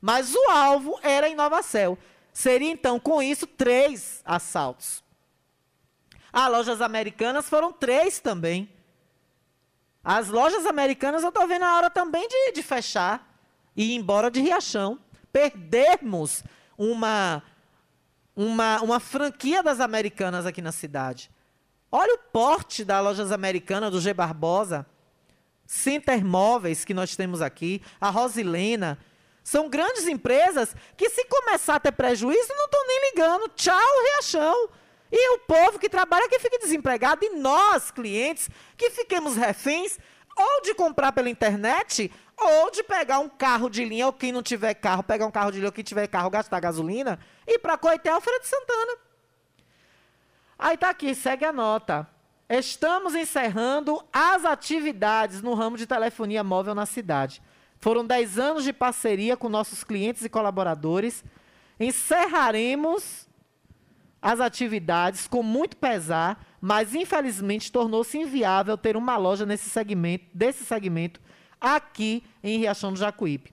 [0.00, 1.98] Mas o alvo era a Inovacel.
[2.32, 5.06] Seria, então, com isso, três assaltos.
[6.32, 8.68] As lojas americanas foram três também.
[10.02, 13.28] As lojas americanas eu estou vendo a hora também de, de fechar
[13.76, 14.98] e ir embora de Riachão.
[15.32, 16.42] Perdermos
[16.76, 17.42] uma,
[18.34, 21.30] uma, uma franquia das americanas aqui na cidade.
[21.90, 24.86] Olha o porte das lojas americanas do G Barbosa,
[25.66, 28.98] Center Móveis que nós temos aqui, a Rosilena.
[29.42, 33.48] São grandes empresas que, se começar a ter prejuízo, não estão nem ligando.
[33.50, 34.68] Tchau, Riachão.
[35.10, 39.98] E o povo que trabalha que fique desempregado e nós, clientes, que fiquemos reféns
[40.36, 44.42] ou de comprar pela internet ou de pegar um carro de linha, ou quem não
[44.42, 47.76] tiver carro, pegar um carro de linha, ou quem tiver carro, gastar gasolina, e para
[47.76, 48.96] Coité ou Feira de Santana.
[50.56, 52.08] Aí tá aqui, segue a nota.
[52.48, 57.42] Estamos encerrando as atividades no ramo de telefonia móvel na cidade.
[57.80, 61.24] Foram 10 anos de parceria com nossos clientes e colaboradores.
[61.78, 63.27] Encerraremos
[64.20, 70.64] as atividades com muito pesar, mas infelizmente tornou-se inviável ter uma loja nesse segmento, desse
[70.64, 71.20] segmento
[71.60, 73.52] aqui em Riachão do Jacuípe.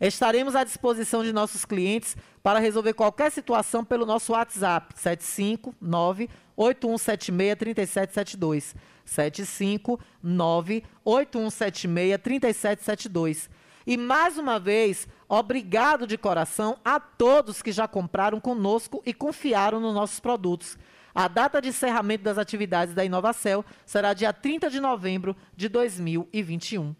[0.00, 7.56] Estaremos à disposição de nossos clientes para resolver qualquer situação pelo nosso WhatsApp 759 8176
[7.56, 8.74] 3772.
[9.04, 13.50] 759 8176 3772.
[13.86, 19.80] E mais uma vez, obrigado de coração a todos que já compraram conosco e confiaram
[19.80, 20.78] nos nossos produtos.
[21.14, 26.94] A data de encerramento das atividades da Inovacel será dia 30 de novembro de 2021.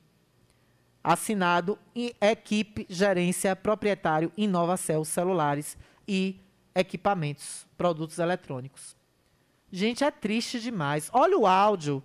[1.02, 5.76] Assinado e equipe gerência proprietário Inovacel Celulares
[6.06, 6.40] e
[6.74, 8.96] equipamentos, produtos eletrônicos.
[9.70, 11.08] Gente, é triste demais.
[11.12, 12.02] Olha o áudio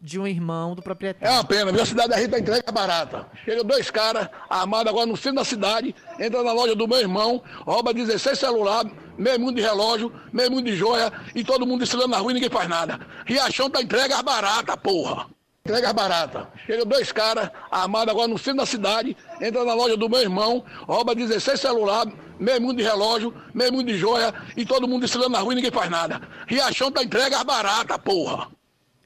[0.00, 1.30] de um irmão do proprietário.
[1.30, 3.26] É uma pena, minha cidade da Rita entrega barata.
[3.44, 7.42] Chega dois caras armados agora no centro da cidade, entra na loja do meu irmão,
[7.66, 12.08] rouba 16 celulares, meio mundo de relógio, meio mundo de joia e todo mundo desfilando
[12.08, 13.00] na rua e ninguém faz nada.
[13.26, 15.26] Riachão tá entrega barata, porra.
[15.62, 16.48] Entrega barata.
[16.64, 20.64] Chega dois caras armados agora no centro da cidade, entra na loja do meu irmão,
[20.88, 25.32] rouba 16 celulares, meio mundo de relógio, meio mundo de joia e todo mundo desfilando
[25.32, 26.22] na rua e ninguém faz nada.
[26.46, 28.48] Riachão tá entrega barata, porra.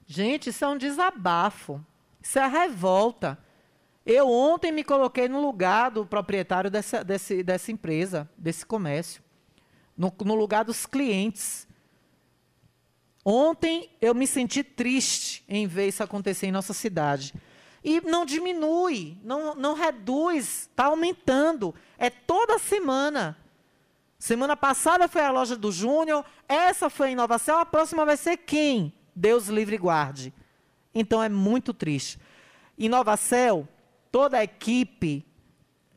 [0.07, 1.84] Gente, isso é um desabafo.
[2.20, 3.38] Isso é revolta.
[4.05, 9.22] Eu ontem me coloquei no lugar do proprietário dessa, desse, dessa empresa, desse comércio.
[9.96, 11.66] No, no lugar dos clientes.
[13.24, 17.32] Ontem eu me senti triste em ver isso acontecer em nossa cidade.
[17.82, 21.74] E não diminui, não, não reduz, está aumentando.
[21.98, 23.38] É toda semana.
[24.18, 28.38] Semana passada foi a loja do Júnior, essa foi a inovação, a próxima vai ser
[28.38, 28.92] quem?
[29.15, 30.33] Deus livre e guarde.
[30.95, 32.19] Então é muito triste.
[32.79, 33.69] Inovacel,
[34.11, 35.25] toda a equipe,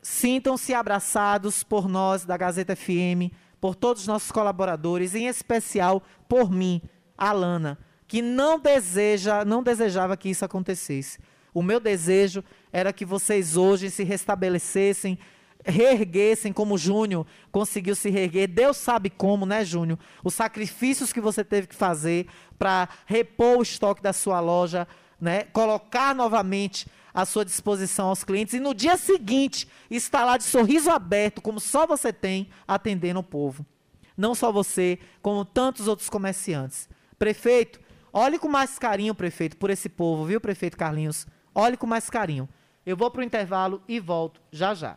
[0.02, 6.50] sintam-se abraçados por nós da Gazeta FM, por todos os nossos colaboradores, em especial por
[6.50, 6.80] mim,
[7.16, 11.18] Alana, que não deseja, não desejava que isso acontecesse.
[11.52, 15.18] O meu desejo era que vocês hoje se restabelecessem,
[15.64, 18.48] reerguessem como Júnior conseguiu se reerguer.
[18.48, 19.98] Deus sabe como, né, Júnior?
[20.24, 22.26] Os sacrifícios que você teve que fazer
[22.58, 24.86] para repor o estoque da sua loja,
[25.20, 25.44] né?
[25.44, 30.90] Colocar novamente à sua disposição aos clientes e no dia seguinte estar lá de sorriso
[30.90, 33.64] aberto, como só você tem, atendendo o povo.
[34.16, 36.88] Não só você, como tantos outros comerciantes.
[37.18, 37.80] Prefeito,
[38.12, 41.26] olhe com mais carinho, prefeito, por esse povo, viu, prefeito Carlinhos?
[41.54, 42.48] Olhe com mais carinho.
[42.84, 44.96] Eu vou para o intervalo e volto já já.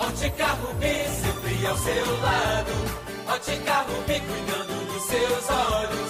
[0.00, 2.72] Ótica Rubi, sempre ao seu lado.
[3.32, 6.09] Ótica Rubi, cuidando dos seus olhos.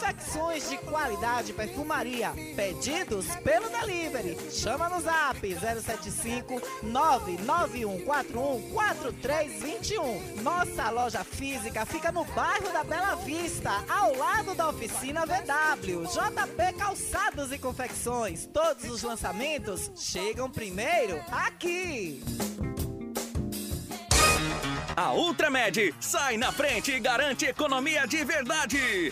[0.01, 2.31] Confecções de qualidade perfumaria.
[2.55, 4.35] Pedidos pelo delivery.
[4.51, 10.41] Chama no zap 075 99141 4321.
[10.41, 16.07] Nossa loja física fica no bairro da Bela Vista, ao lado da oficina VW.
[16.07, 18.47] JP Calçados e Confecções.
[18.47, 22.23] Todos os lançamentos chegam primeiro aqui.
[24.95, 29.11] A Ultramed sai na frente e garante economia de verdade.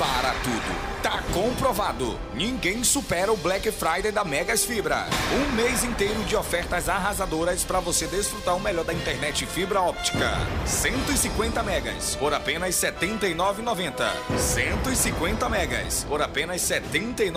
[0.00, 0.90] Para tudo.
[1.02, 2.18] Tá comprovado.
[2.34, 5.06] Ninguém supera o Black Friday da Megas Fibra.
[5.32, 10.30] Um mês inteiro de ofertas arrasadoras para você desfrutar o melhor da internet fibra óptica.
[10.66, 14.38] 150 megas por apenas R$ 79,90.
[14.38, 17.32] 150 megas por apenas R$ 79,90.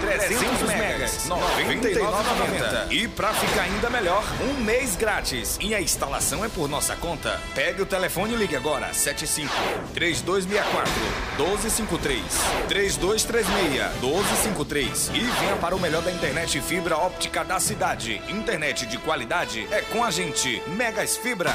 [0.00, 2.92] 300 megas R$ 99,90.
[2.92, 5.58] E para ficar ainda melhor, um mês grátis.
[5.60, 7.40] E a instalação é por nossa conta.
[7.52, 8.92] Pegue o telefone e ligue agora.
[8.92, 9.52] 75
[9.92, 12.22] 3264 1253.
[12.68, 18.20] 3236-1253 e venha para o melhor da internet fibra óptica da cidade.
[18.28, 20.62] Internet de qualidade é com a gente.
[20.68, 21.54] Megas Fibra.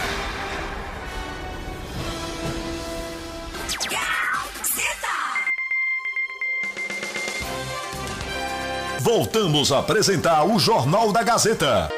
[8.99, 11.89] Voltamos a apresentar o Jornal da Gazeta.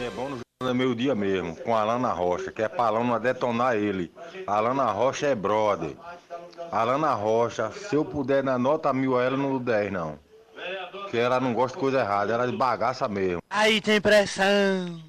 [0.00, 3.76] É bom no é meio-dia mesmo, com a Alana Rocha, que é pra Alana detonar
[3.76, 4.12] ele.
[4.46, 5.96] A Alana Rocha é brother.
[6.70, 10.18] Alana Rocha, se eu puder dar nota mil a ela, não dou 10 não.
[11.10, 13.42] Que ela não gosta de coisa errada, ela é de bagaça mesmo.
[13.48, 15.02] Aí tem pressão.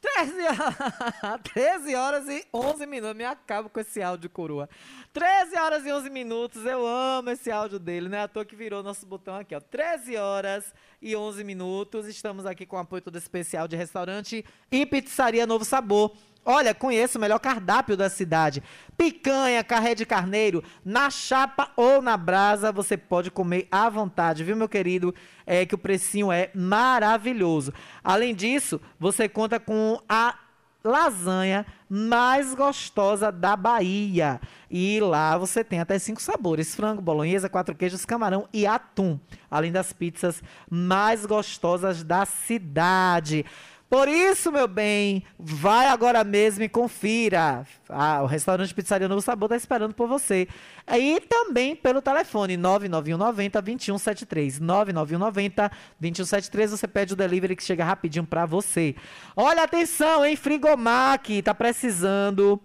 [0.00, 3.16] 13 horas, 13 horas e 11 minutos.
[3.16, 4.68] Me acabo com esse áudio, coroa.
[5.12, 6.66] 13 horas e 11 minutos.
[6.66, 8.22] Eu amo esse áudio dele, né?
[8.22, 9.60] À toa que virou nosso botão aqui, ó.
[9.60, 12.06] 13 horas e 11 minutos.
[12.06, 16.12] Estamos aqui com o apoio todo especial de restaurante e pizzaria Novo Sabor.
[16.44, 18.62] Olha, conheça o melhor cardápio da cidade.
[18.96, 24.56] Picanha, carré de carneiro, na chapa ou na brasa, você pode comer à vontade, viu,
[24.56, 25.14] meu querido?
[25.46, 27.72] É que o precinho é maravilhoso.
[28.02, 30.34] Além disso, você conta com a
[30.82, 34.40] lasanha mais gostosa da Bahia.
[34.70, 39.18] E lá você tem até cinco sabores: frango, bolonhesa, quatro queijos, camarão e atum.
[39.50, 43.44] Além das pizzas mais gostosas da cidade.
[43.90, 47.66] Por isso, meu bem, vai agora mesmo e confira.
[47.88, 50.46] Ah, o restaurante Pizzaria Novo Sabor está esperando por você.
[50.96, 54.60] E também pelo telefone 99190 2173.
[54.60, 56.70] 99190 2173.
[56.70, 58.94] Você pede o delivery que chega rapidinho para você.
[59.34, 60.36] Olha, atenção, hein?
[60.36, 62.62] Frigomac tá precisando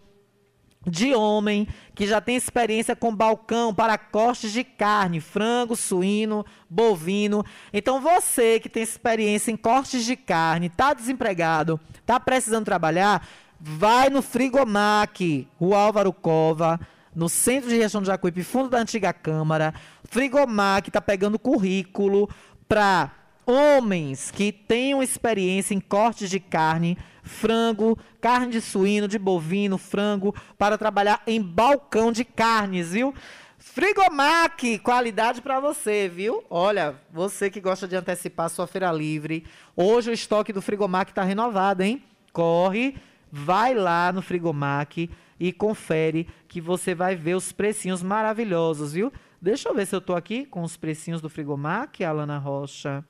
[0.85, 7.43] de homem que já tem experiência com balcão para cortes de carne, frango, suíno, bovino.
[7.73, 13.27] Então você que tem experiência em cortes de carne, está desempregado, está precisando trabalhar,
[13.59, 16.79] vai no Frigomac, o Álvaro Cova,
[17.15, 19.73] no centro de gestão de Jacuípe, fundo da antiga Câmara.
[20.03, 22.29] Frigomac está pegando currículo
[22.67, 23.11] para
[23.45, 30.33] homens que tenham experiência em cortes de carne, frango, carne de suíno, de bovino, frango,
[30.57, 33.13] para trabalhar em balcão de carnes, viu?
[33.57, 36.43] Frigomac, qualidade para você, viu?
[36.49, 39.43] Olha, você que gosta de antecipar sua feira livre,
[39.75, 42.01] hoje o estoque do Frigomac está renovado, hein?
[42.31, 42.95] Corre,
[43.31, 45.09] vai lá no Frigomac
[45.39, 49.11] e confere que você vai ver os precinhos maravilhosos, viu?
[49.41, 53.03] Deixa eu ver se eu tô aqui com os precinhos do Frigomac, Alana Rocha.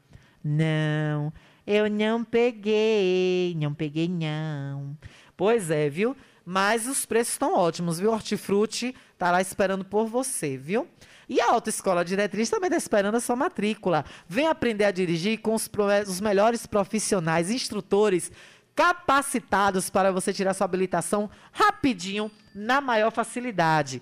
[0.47, 1.33] Não,
[1.65, 4.95] eu não peguei, não peguei não.
[5.35, 6.15] Pois é, viu?
[6.45, 8.11] Mas os preços estão ótimos, viu?
[8.11, 10.87] Hortifruti tá lá esperando por você, viu?
[11.27, 14.05] E a Autoescola Diretriz também está esperando a sua matrícula.
[14.29, 15.67] Vem aprender a dirigir com os,
[16.07, 18.31] os melhores profissionais, instrutores
[18.75, 24.01] capacitados para você tirar sua habilitação rapidinho, na maior facilidade.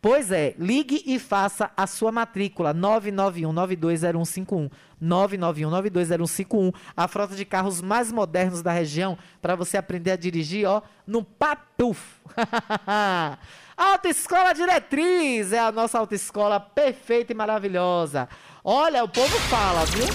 [0.00, 4.70] Pois é, ligue e faça a sua matrícula 991920151.
[5.02, 6.72] 991920151.
[6.96, 11.24] A frota de carros mais modernos da região para você aprender a dirigir, ó, no
[11.24, 12.00] papuf.
[13.76, 18.28] Autoescola Diretriz é a nossa autoescola perfeita e maravilhosa.
[18.64, 20.06] Olha, o povo fala, viu?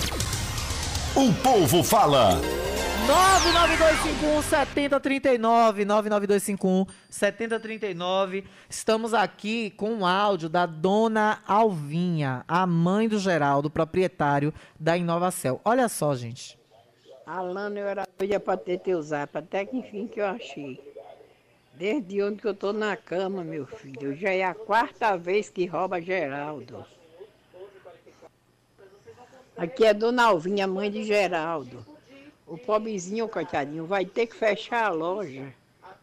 [1.15, 2.41] O povo fala.
[3.05, 13.19] 99251 7039 99251 7039 Estamos aqui com um áudio da dona Alvinha, a mãe do
[13.19, 15.59] Geraldo, proprietário da Inovacel.
[15.65, 16.57] Olha só, gente.
[17.25, 20.79] Alana, eu era doida para ter teu zap, até que enfim que eu achei.
[21.73, 24.15] Desde onde que eu tô na cama, meu filho.
[24.15, 26.85] Já é a quarta vez que rouba Geraldo.
[29.57, 31.92] Aqui é Dona Alvinha, mãe de Geraldo.
[32.45, 35.53] O pobrezinho, coitadinho, vai ter que fechar a loja.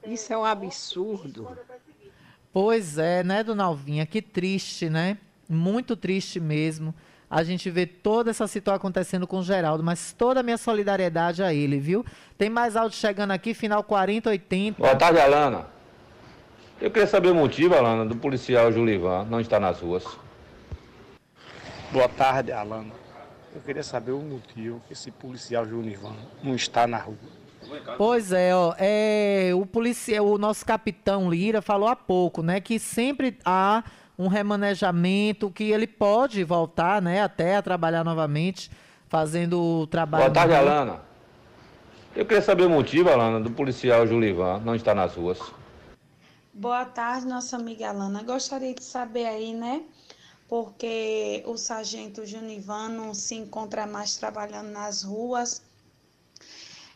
[0.06, 1.56] Isso é um absurdo.
[2.52, 4.06] Pois é, né, dona Alvinha?
[4.06, 5.18] Que triste, né?
[5.48, 6.94] Muito triste mesmo.
[7.30, 11.44] A gente vê toda essa situação acontecendo com o Geraldo, mas toda a minha solidariedade
[11.44, 12.04] a ele, viu?
[12.36, 14.82] Tem mais áudio chegando aqui, final 4080.
[14.82, 15.66] Boa tarde, Alana.
[16.80, 20.04] Eu queria saber o motivo, Alana, do policial Julivan não estar nas ruas.
[21.92, 22.92] Boa tarde, Alana.
[23.54, 27.16] Eu queria saber o motivo que esse policial Junivan não está na rua.
[27.96, 32.78] Pois é, ó, é, o policial, o nosso capitão Lira falou há pouco, né, que
[32.78, 33.84] sempre há
[34.18, 38.70] um remanejamento que ele pode voltar, né, até a trabalhar novamente,
[39.08, 40.24] fazendo o trabalho.
[40.24, 41.00] Boa tarde, Alana.
[42.14, 45.38] Eu queria saber o motivo, Alana, do policial Julivan não estar nas ruas.
[46.52, 48.22] Boa tarde, nossa amiga Alana.
[48.22, 49.82] Gostaria de saber aí, né,
[50.50, 55.62] porque o sargento Junivan não se encontra mais trabalhando nas ruas.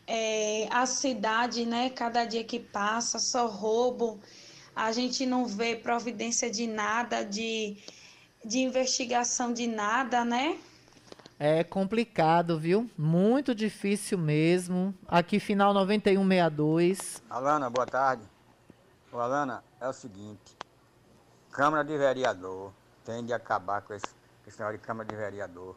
[0.05, 4.19] É, a cidade, né, cada dia que passa, só roubo.
[4.75, 7.77] A gente não vê providência de nada, de,
[8.43, 10.59] de investigação de nada, né?
[11.39, 12.89] É complicado, viu?
[12.97, 14.93] Muito difícil mesmo.
[15.07, 17.23] Aqui, final 9162.
[17.29, 18.23] Alana, boa tarde.
[19.13, 20.57] Ô, Alana, é o seguinte:
[21.51, 22.73] Câmara de Vereador
[23.05, 24.07] tem de acabar com esse,
[24.47, 25.75] esse negócio de Câmara de Vereador.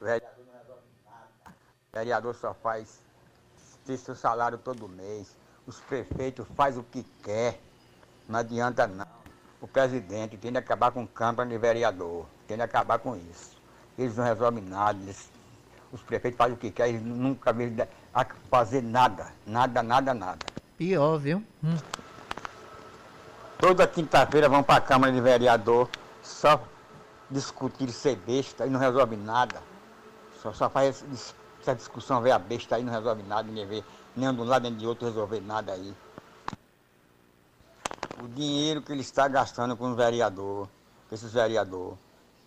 [0.00, 1.56] o vereador não resolve nada.
[1.92, 3.00] O vereador só faz
[3.84, 5.36] ter seu salário todo mês.
[5.66, 7.60] Os prefeitos fazem o que quer.
[8.26, 9.06] Não adianta não.
[9.60, 12.24] O presidente tem de acabar com Câmara de Vereador.
[12.48, 13.60] Tem de acabar com isso.
[13.98, 14.98] Eles não resolvem nada.
[15.02, 15.28] Eles,
[15.92, 17.76] os prefeitos fazem o que quer, eles nunca vêm
[18.48, 19.32] fazer nada.
[19.46, 20.46] Nada, nada, nada.
[20.78, 21.44] Pior, viu?
[21.62, 21.76] Hum.
[23.58, 25.90] Toda quinta-feira vão para a Câmara de Vereador
[26.30, 26.62] só
[27.30, 29.62] discutir ser besta e não resolve nada.
[30.40, 31.04] Só, só faz
[31.60, 33.84] essa discussão ver a besta aí, não resolve nada, ninguém vê
[34.16, 35.94] nem de um lado nem de outro resolver nada aí.
[38.22, 40.68] O dinheiro que ele está gastando com os vereadores,
[41.08, 41.98] com esses vereadores,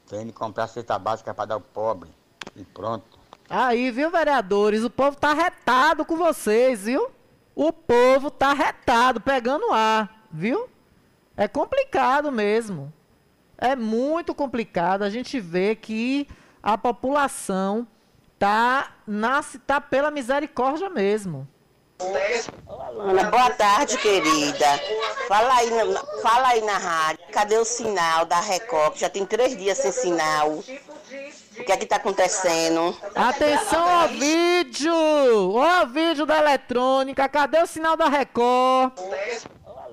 [0.07, 2.09] tem de comprar cesta básica para dar ao pobre.
[2.55, 3.19] E pronto.
[3.49, 4.83] Aí, viu, vereadores?
[4.83, 7.09] O povo tá retado com vocês, viu?
[7.55, 10.69] O povo tá retado, pegando ar, viu?
[11.35, 12.91] É complicado mesmo
[13.57, 15.03] é muito complicado.
[15.03, 16.27] A gente vê que
[16.61, 17.87] a população
[18.39, 21.47] tá, nasce, tá pela misericórdia mesmo.
[22.99, 24.65] Ana, boa tarde, querida.
[25.27, 27.23] Fala aí, na, fala aí na rádio.
[27.31, 28.97] Cadê o sinal da Record?
[28.97, 30.49] Já tem três dias sem sinal.
[30.49, 32.97] O que é que tá acontecendo?
[33.15, 34.93] Atenção ao vídeo!
[34.93, 37.29] Ó, o vídeo da eletrônica.
[37.29, 38.91] Cadê o sinal da Record?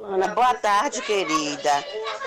[0.02, 1.70] Ana, boa tarde, querida.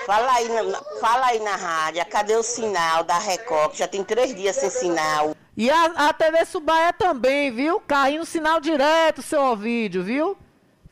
[0.06, 2.06] Fala aí, na, fala aí na rádio.
[2.06, 3.74] Cadê o sinal da Record?
[3.74, 5.34] Já tem três dias sem sinal.
[5.56, 7.80] E a, a TV Subaia também, viu?
[7.80, 10.36] Caindo sinal direto, seu vídeo, viu?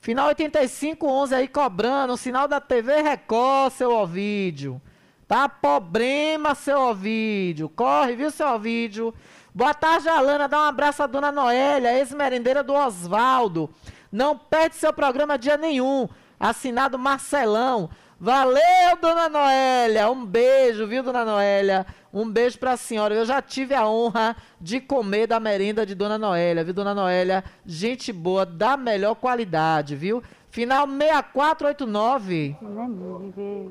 [0.00, 4.82] Final 8511 aí cobrando, o sinal da TV Record, seu vídeo.
[5.28, 7.68] Tá problema, seu vídeo.
[7.68, 9.14] Corre, viu, seu vídeo?
[9.54, 10.48] Boa tarde, Alana.
[10.48, 13.70] Dá um abraço à dona Noélia, ex-merendeira do Osvaldo.
[14.10, 16.08] Não perde seu programa dia nenhum.
[16.42, 17.88] Assinado Marcelão.
[18.18, 20.10] Valeu, dona Noélia.
[20.10, 21.86] Um beijo, viu, dona Noélia?
[22.12, 23.14] Um beijo pra senhora.
[23.14, 27.44] Eu já tive a honra de comer da merenda de dona Noélia, viu, dona Noélia?
[27.64, 30.20] Gente boa, da melhor qualidade, viu?
[30.50, 32.56] Final 6489.
[32.60, 32.88] Né,
[33.20, 33.70] viver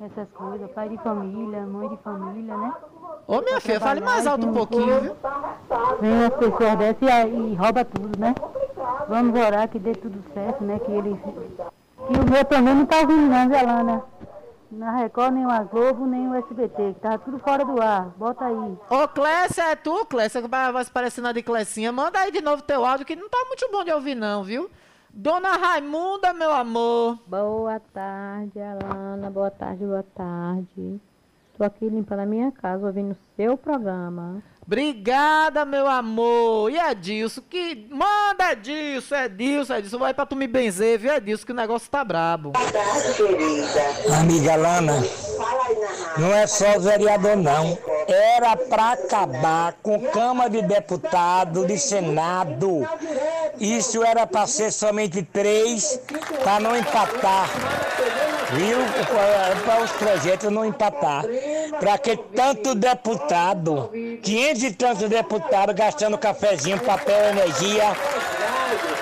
[0.00, 2.72] essas coisas, pai de família, mãe de família, né?
[3.26, 5.16] Ô, minha filha, fale mais alto um pouquinho, viu?
[6.00, 8.34] Vem as pessoas dessas e, e rouba tudo, né?
[9.06, 10.78] Vamos orar que dê tudo certo, né?
[10.78, 11.20] Que ele.
[12.06, 14.04] Que o meu também não tá vindo, não, viu, Alana?
[14.70, 18.06] Na Record, nem o Globo, nem o SBT, que tava tudo fora do ar.
[18.16, 18.78] Bota aí.
[18.88, 21.90] Ô, Clécia, é tu, Clécia, que vai se parecendo a de Clecinha.
[21.90, 24.70] Manda aí de novo teu áudio, que não tá muito bom de ouvir, não, viu?
[25.12, 27.18] Dona Raimunda, meu amor.
[27.26, 29.28] Boa tarde, Alana.
[29.28, 31.00] Boa tarde, boa tarde.
[31.58, 34.40] Tô aqui limpando a minha casa, ouvindo o seu programa.
[34.70, 36.70] Obrigada, meu amor.
[36.70, 37.88] E Edilson, que.
[37.90, 39.98] Manda, Edilson, Edilson, Edilson.
[39.98, 42.52] Vai pra tu me benzer, viu, Edilson, que o negócio tá brabo.
[44.20, 45.04] Amiga Lana,
[46.16, 47.76] não é só o vereador não.
[48.06, 52.88] Era pra acabar com Câmara de Deputado, de Senado.
[53.58, 56.00] Isso era pra ser somente três,
[56.44, 57.50] pra não empatar.
[58.52, 58.78] Viu?
[59.64, 61.24] Para os projetos não empatar.
[61.78, 63.90] Pra que tanto deputado,
[64.22, 67.84] 500 e tantos deputados gastando cafezinho, papel, energia,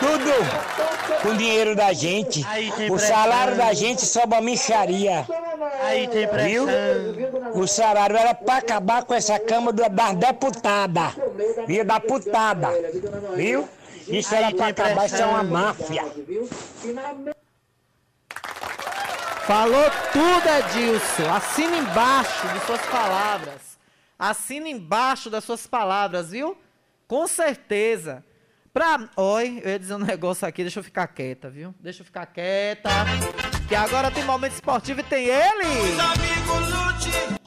[0.00, 2.44] tudo com dinheiro da gente.
[2.90, 5.26] O salário da gente só uma micharia.
[5.82, 6.66] Aí tem Viu?
[7.54, 11.12] O salário era para acabar com essa Câmara do- das deputadas.
[11.66, 11.84] Viu?
[11.84, 12.68] Da putada.
[13.34, 13.68] Viu?
[14.06, 16.04] Isso era para acabar, isso é uma máfia.
[19.46, 21.34] Falou tudo, Edilson.
[21.34, 23.67] Assina embaixo de suas palavras.
[24.18, 26.58] Assina embaixo das suas palavras, viu?
[27.06, 28.24] Com certeza.
[28.72, 29.08] Pra.
[29.16, 31.72] Oi, eu ia dizer um negócio aqui, deixa eu ficar quieta, viu?
[31.78, 32.90] Deixa eu ficar quieta.
[33.68, 37.37] Que agora tem momento esportivo e tem ele!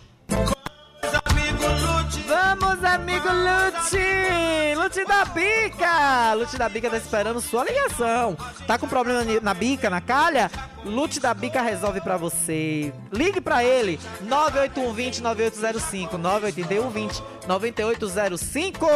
[2.28, 4.76] Vamos, amigo Lute!
[4.76, 6.34] Lute da Bica!
[6.34, 8.36] Lute da Bica tá esperando sua ligação.
[8.66, 10.50] Tá com problema na bica, na calha?
[10.84, 12.94] Lute da Bica resolve pra você.
[13.12, 14.00] Ligue pra ele.
[14.22, 18.88] 98120 9805 98120 9805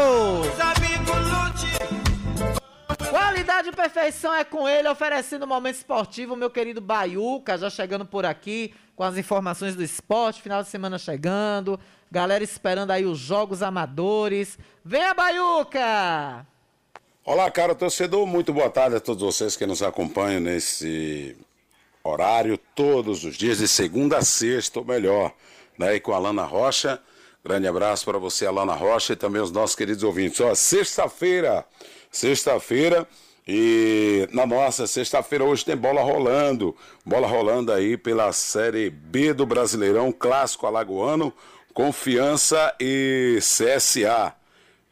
[3.10, 8.06] Qualidade e perfeição é com ele, oferecendo o momento esportivo, meu querido Baiuca, já chegando
[8.06, 11.80] por aqui com as informações do esporte, final de semana chegando,
[12.12, 14.58] galera esperando aí os jogos amadores.
[14.84, 16.46] Venha, Baiuca!
[17.24, 21.36] Olá, cara torcedor, muito boa tarde a todos vocês que nos acompanham nesse
[22.04, 25.34] horário, todos os dias, de segunda a sexta, ou melhor,
[25.78, 26.00] né?
[26.00, 27.02] Com a Alana Rocha.
[27.44, 30.40] Grande abraço para você, Alana Rocha, e também os nossos queridos ouvintes.
[30.40, 31.66] Ó, sexta-feira,
[32.16, 33.08] sexta-feira,
[33.48, 36.76] e na nossa sexta-feira hoje tem bola rolando.
[37.06, 41.32] Bola rolando aí pela Série B do Brasileirão, clássico alagoano,
[41.74, 44.34] Confiança e CSA.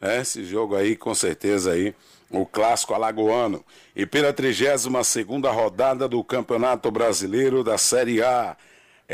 [0.02, 1.96] É, esse jogo aí, com certeza aí,
[2.30, 3.64] o clássico alagoano.
[3.96, 8.58] E pela 32 segunda rodada do Campeonato Brasileiro da Série A.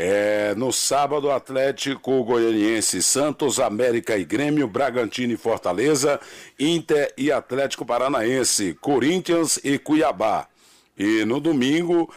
[0.02, 6.18] É, no sábado, Atlético Goianiense, Santos, América e Grêmio, Bragantino e Fortaleza,
[6.58, 10.48] Inter e Atlético Paranaense, Corinthians e Cuiabá.
[10.96, 12.10] E no domingo,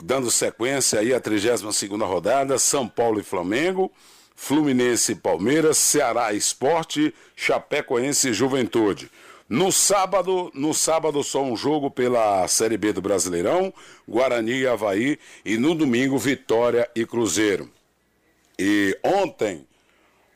[0.00, 3.90] dando sequência aí à 32 segunda rodada, São Paulo e Flamengo,
[4.36, 9.10] Fluminense e Palmeiras, Ceará Esporte, Chapecoense e Juventude.
[9.50, 13.74] No sábado, no sábado só um jogo pela Série B do Brasileirão,
[14.08, 17.68] Guarani e Havaí, e no domingo Vitória e Cruzeiro.
[18.56, 19.66] E ontem,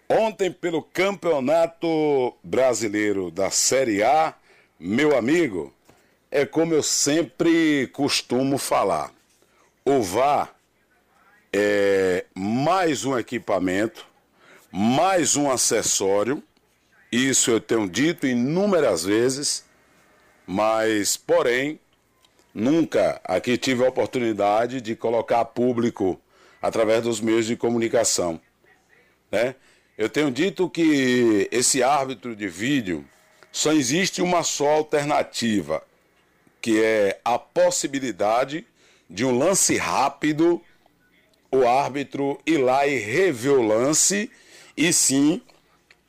[0.09, 4.35] ontem pelo Campeonato Brasileiro da Série A,
[4.81, 5.73] meu amigo,
[6.29, 9.13] é como eu sempre costumo falar.
[9.85, 10.53] O VAR
[11.53, 14.05] é mais um equipamento,
[14.73, 16.43] mais um acessório
[17.15, 19.65] Isso eu tenho dito inúmeras vezes,
[20.45, 21.79] mas, porém,
[22.53, 26.21] nunca aqui tive a oportunidade de colocar público
[26.61, 28.41] através dos meios de comunicação.
[29.31, 29.55] Né?
[29.97, 33.05] Eu tenho dito que esse árbitro de vídeo
[33.53, 35.85] só existe uma só alternativa,
[36.61, 38.67] que é a possibilidade
[39.09, 40.61] de um lance rápido,
[41.49, 44.29] o árbitro ir lá e rever o lance
[44.77, 45.41] e sim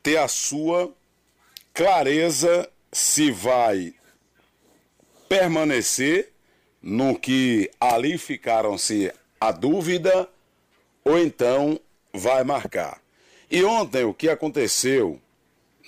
[0.06, 0.94] ter a sua
[1.74, 3.92] clareza se vai
[5.28, 6.32] permanecer
[6.80, 9.12] no que ali ficaram-se
[9.42, 10.30] a dúvida
[11.04, 11.80] ou então
[12.14, 13.02] vai marcar.
[13.50, 15.20] E ontem o que aconteceu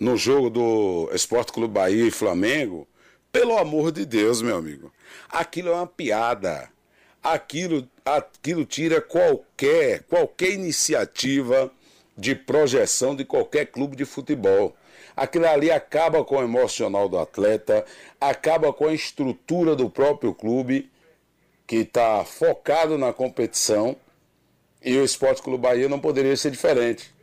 [0.01, 2.87] no jogo do Esporte Clube Bahia e Flamengo,
[3.31, 4.91] pelo amor de Deus, meu amigo,
[5.29, 6.71] aquilo é uma piada.
[7.21, 11.71] Aquilo, aquilo tira qualquer, qualquer iniciativa
[12.17, 14.75] de projeção de qualquer clube de futebol.
[15.15, 17.85] Aquilo ali acaba com o emocional do atleta,
[18.19, 20.89] acaba com a estrutura do próprio clube,
[21.65, 23.95] que está focado na competição,
[24.83, 27.13] e o Esporte Clube Bahia não poderia ser diferente.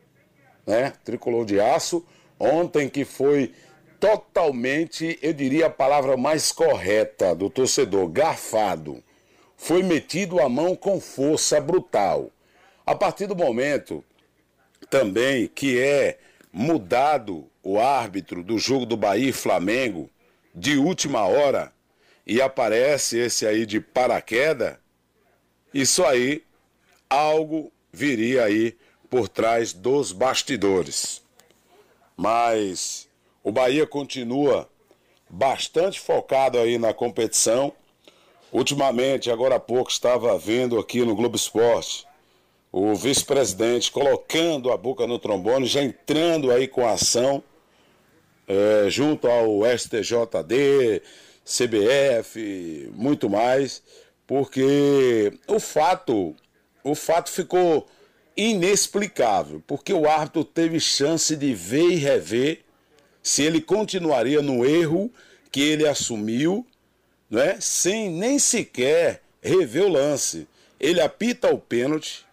[0.66, 0.92] Né?
[1.04, 2.04] Tricolor de aço,
[2.38, 3.52] ontem que foi
[3.98, 9.02] totalmente, eu diria a palavra mais correta do torcedor, garfado.
[9.56, 12.28] Foi metido a mão com força brutal.
[12.84, 14.04] A partir do momento
[14.90, 16.18] também que é
[16.52, 20.10] mudado o árbitro do jogo do Bahia e Flamengo
[20.54, 21.72] de última hora
[22.26, 24.76] e aparece esse aí de paraquedas,
[25.72, 26.44] isso aí
[27.08, 28.76] algo viria aí
[29.10, 31.22] por trás dos bastidores.
[32.16, 33.08] Mas
[33.42, 34.68] o Bahia continua
[35.28, 37.72] bastante focado aí na competição.
[38.52, 42.06] Ultimamente, agora há pouco, estava vendo aqui no Globo Esporte
[42.76, 47.40] o vice-presidente colocando a boca no trombone, já entrando aí com a ação
[48.48, 51.00] é, junto ao STJD,
[51.44, 53.80] CBF, muito mais,
[54.26, 56.34] porque o fato,
[56.82, 57.86] o fato ficou
[58.36, 62.62] inexplicável, porque o árbitro teve chance de ver e rever
[63.22, 65.12] se ele continuaria no erro
[65.52, 66.66] que ele assumiu,
[67.30, 67.60] não é?
[67.60, 70.48] sem nem sequer rever o lance.
[70.80, 72.24] Ele apita o pênalti,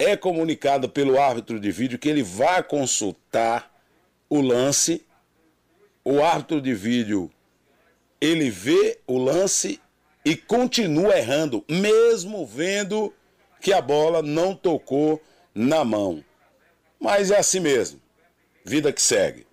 [0.00, 3.70] é comunicado pelo árbitro de vídeo que ele vai consultar
[4.30, 5.04] o lance.
[6.02, 7.30] O árbitro de vídeo
[8.18, 9.78] ele vê o lance
[10.24, 13.12] e continua errando, mesmo vendo
[13.60, 15.22] que a bola não tocou
[15.54, 16.24] na mão.
[16.98, 18.00] Mas é assim mesmo.
[18.64, 19.46] Vida que segue.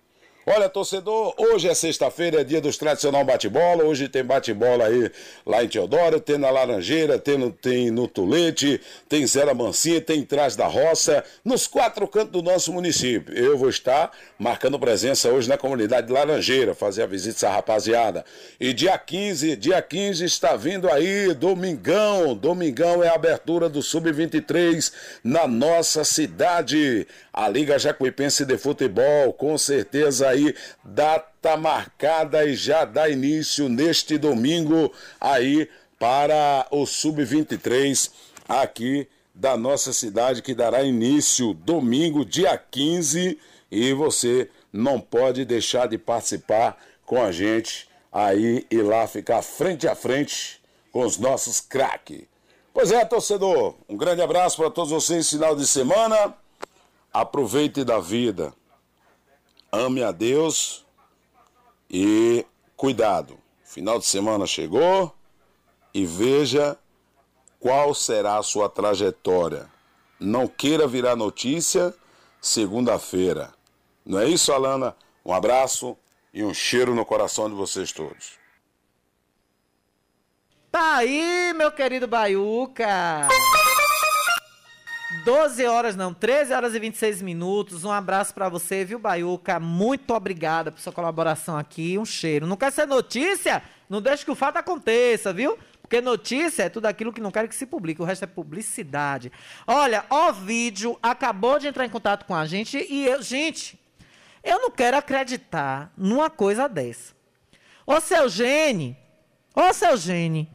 [0.50, 3.84] Olha, torcedor, hoje é sexta-feira, é dia dos tradicional bate-bola.
[3.84, 5.12] Hoje tem bate-bola aí
[5.44, 8.80] lá em Teodoro, tem na Laranjeira, tem no, tem no Tulete,
[9.10, 13.36] tem Zera Mansinha, tem Trás da Roça, nos quatro cantos do nosso município.
[13.36, 18.24] Eu vou estar marcando presença hoje na comunidade Laranjeira, fazer a visita essa rapaziada.
[18.58, 22.34] E dia 15, dia 15 está vindo aí, domingão.
[22.34, 24.90] Domingão é a abertura do Sub-23
[25.22, 27.06] na nossa cidade.
[27.34, 30.37] A Liga Jacuipense de Futebol, com certeza aí,
[30.84, 38.10] data marcada e já dá início neste domingo aí para o Sub-23
[38.48, 43.38] aqui da nossa cidade, que dará início domingo, dia 15,
[43.70, 49.86] e você não pode deixar de participar com a gente aí e lá ficar frente
[49.86, 50.60] a frente
[50.90, 52.22] com os nossos craques.
[52.72, 56.34] Pois é, torcedor, um grande abraço para todos vocês, final de semana.
[57.12, 58.52] Aproveite da vida.
[59.70, 60.86] Ame a Deus
[61.90, 62.44] e
[62.76, 63.38] cuidado.
[63.62, 65.14] Final de semana chegou
[65.92, 66.78] e veja
[67.60, 69.70] qual será a sua trajetória.
[70.18, 71.94] Não queira virar notícia
[72.40, 73.52] segunda-feira.
[74.04, 74.96] Não é isso, Alana?
[75.24, 75.96] Um abraço
[76.32, 78.38] e um cheiro no coração de vocês todos.
[80.70, 83.28] Tá aí, meu querido Baiuca!
[85.10, 87.82] 12 horas, não, 13 horas e 26 minutos.
[87.82, 89.58] Um abraço para você, viu, Baiuca?
[89.58, 91.96] Muito obrigada por sua colaboração aqui.
[91.96, 92.46] Um cheiro.
[92.46, 93.62] Não quer ser notícia?
[93.88, 95.58] Não deixe que o fato aconteça, viu?
[95.80, 99.32] Porque notícia é tudo aquilo que não quero que se publique, o resto é publicidade.
[99.66, 103.80] Olha, o vídeo acabou de entrar em contato com a gente e eu, gente,
[104.44, 107.14] eu não quero acreditar numa coisa dessa.
[107.86, 108.98] Ô seu Gene,
[109.54, 110.50] ô seu Gene,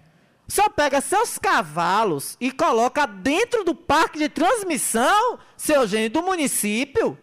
[0.48, 7.18] só pega seus cavalos e coloca dentro do parque de transmissão, seu Gene, do município.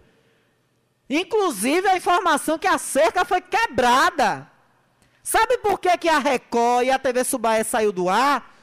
[1.09, 4.51] Inclusive a informação que a cerca foi quebrada.
[5.23, 8.55] Sabe por que, que a Record e a TV Subaia saiu do ar?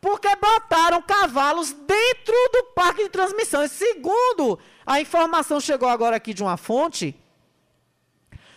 [0.00, 3.62] Porque botaram cavalos dentro do parque de transmissão.
[3.62, 7.18] E segundo a informação chegou agora aqui de uma fonte,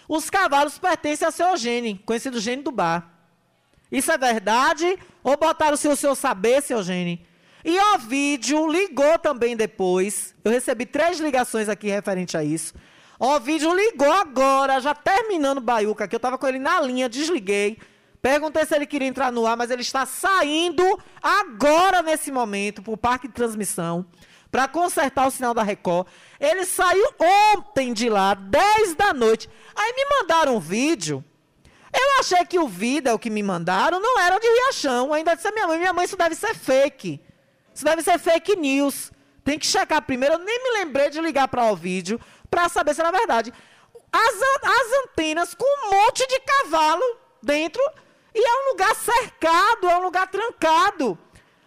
[0.07, 3.11] os cavalos pertencem a seu Eugênio, conhecido Gênio do Bar.
[3.91, 4.97] Isso é verdade?
[5.27, 7.19] Ou botaram se o senhor saber, seu Eugênio?
[7.65, 10.33] E o vídeo ligou também depois.
[10.41, 12.73] Eu recebi três ligações aqui referente a isso.
[13.19, 17.09] O vídeo ligou agora, já terminando o Baiuca, que eu estava com ele na linha,
[17.09, 17.77] desliguei.
[18.21, 20.81] Perguntei se ele queria entrar no ar, mas ele está saindo
[21.21, 24.05] agora, nesse momento, para o parque de transmissão,
[24.49, 26.07] para consertar o sinal da Record.
[26.39, 27.09] Ele saiu
[27.53, 29.49] ontem de lá, 10 da noite.
[29.75, 31.21] Aí me mandaram um vídeo.
[31.99, 35.11] Eu achei que o vídeo o que me mandaram não era de Riachão.
[35.13, 37.19] Ainda disse a minha mãe: minha mãe, isso deve ser fake.
[37.73, 39.11] Isso deve ser fake news.
[39.43, 40.35] Tem que checar primeiro.
[40.35, 42.19] Eu nem me lembrei de ligar para o vídeo
[42.51, 43.51] para saber se era verdade.
[44.11, 47.03] As, as antenas com um monte de cavalo
[47.41, 47.81] dentro.
[48.35, 51.17] E é um lugar cercado, é um lugar trancado.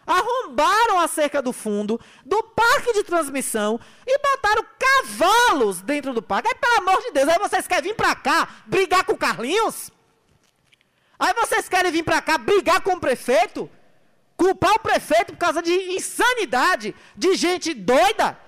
[0.06, 6.48] Arrombaram a cerca do fundo do parque de transmissão e botaram cavalos dentro do parque.
[6.48, 9.90] Aí, pelo amor de Deus, aí vocês querem vir para cá brigar com o Carlinhos?
[11.20, 13.70] Aí vocês querem vir para cá brigar com o prefeito?
[14.38, 18.38] Culpar o prefeito por causa de insanidade, de gente doida?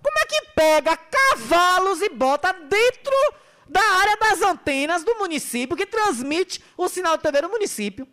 [0.00, 3.34] Como é que pega cavalos e bota dentro
[3.68, 8.06] da área das antenas do município que transmite o sinal de TV do município?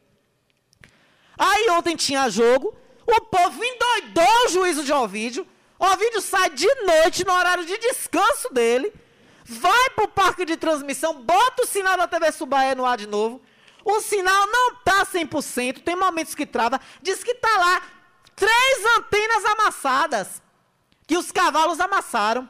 [1.38, 2.76] Aí ontem tinha jogo,
[3.06, 5.48] o povo endoidou o juízo de Ovídio.
[5.78, 8.92] Ovídio sai de noite, no horário de descanso dele,
[9.46, 13.06] vai para o parque de transmissão, bota o sinal da TV Subaé no ar de
[13.06, 13.40] novo.
[13.90, 16.80] O sinal não está 100%, tem momentos que trava.
[17.02, 17.82] Diz que está lá
[18.36, 20.42] três antenas amassadas,
[21.08, 22.48] que os cavalos amassaram.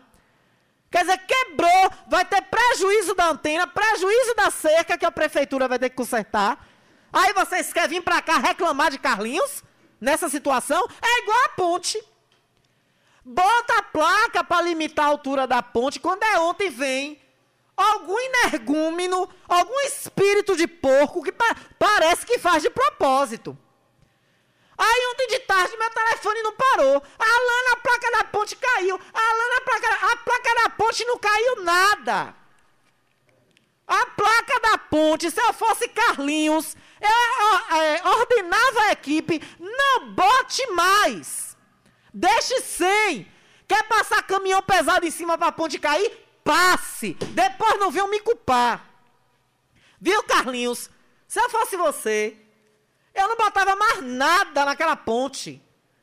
[0.92, 5.80] Quer dizer, quebrou, vai ter prejuízo da antena, prejuízo da cerca que a prefeitura vai
[5.80, 6.68] ter que consertar.
[7.14, 9.64] Aí vocês querem vir para cá reclamar de Carlinhos?
[10.02, 10.90] Nessa situação?
[11.02, 12.04] É igual a ponte.
[13.24, 16.02] Bota a placa para limitar a altura da ponte.
[16.02, 17.22] Quando é ontem, vem
[17.80, 23.58] algum energúmeno, algum espírito de porco que pa parece que faz de propósito.
[24.78, 27.04] Aí ontem de tarde meu telefone não parou.
[27.20, 28.96] A placa da ponte caiu.
[28.96, 32.36] A placa, a placa da ponte não caiu nada.
[33.86, 40.66] A placa da ponte, se eu fosse Carlinhos, eu é, ordenava a equipe, não bote
[40.68, 41.58] mais.
[42.14, 43.30] Deixe sem.
[43.68, 46.29] Quer passar caminhão pesado em cima para a ponte cair?
[46.50, 47.14] Passe.
[47.14, 48.84] Depois não venham me culpar.
[50.02, 50.90] Viu, Carlinhos?
[51.28, 52.36] Se eu fosse você,
[53.14, 55.62] eu não botava mais nada naquela ponte.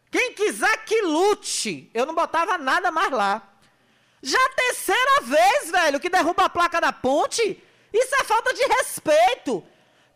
[0.09, 3.43] Quem quiser que lute, eu não botava nada mais lá.
[4.23, 7.61] Já a terceira vez, velho, que derruba a placa da ponte.
[7.93, 9.67] Isso é falta de respeito.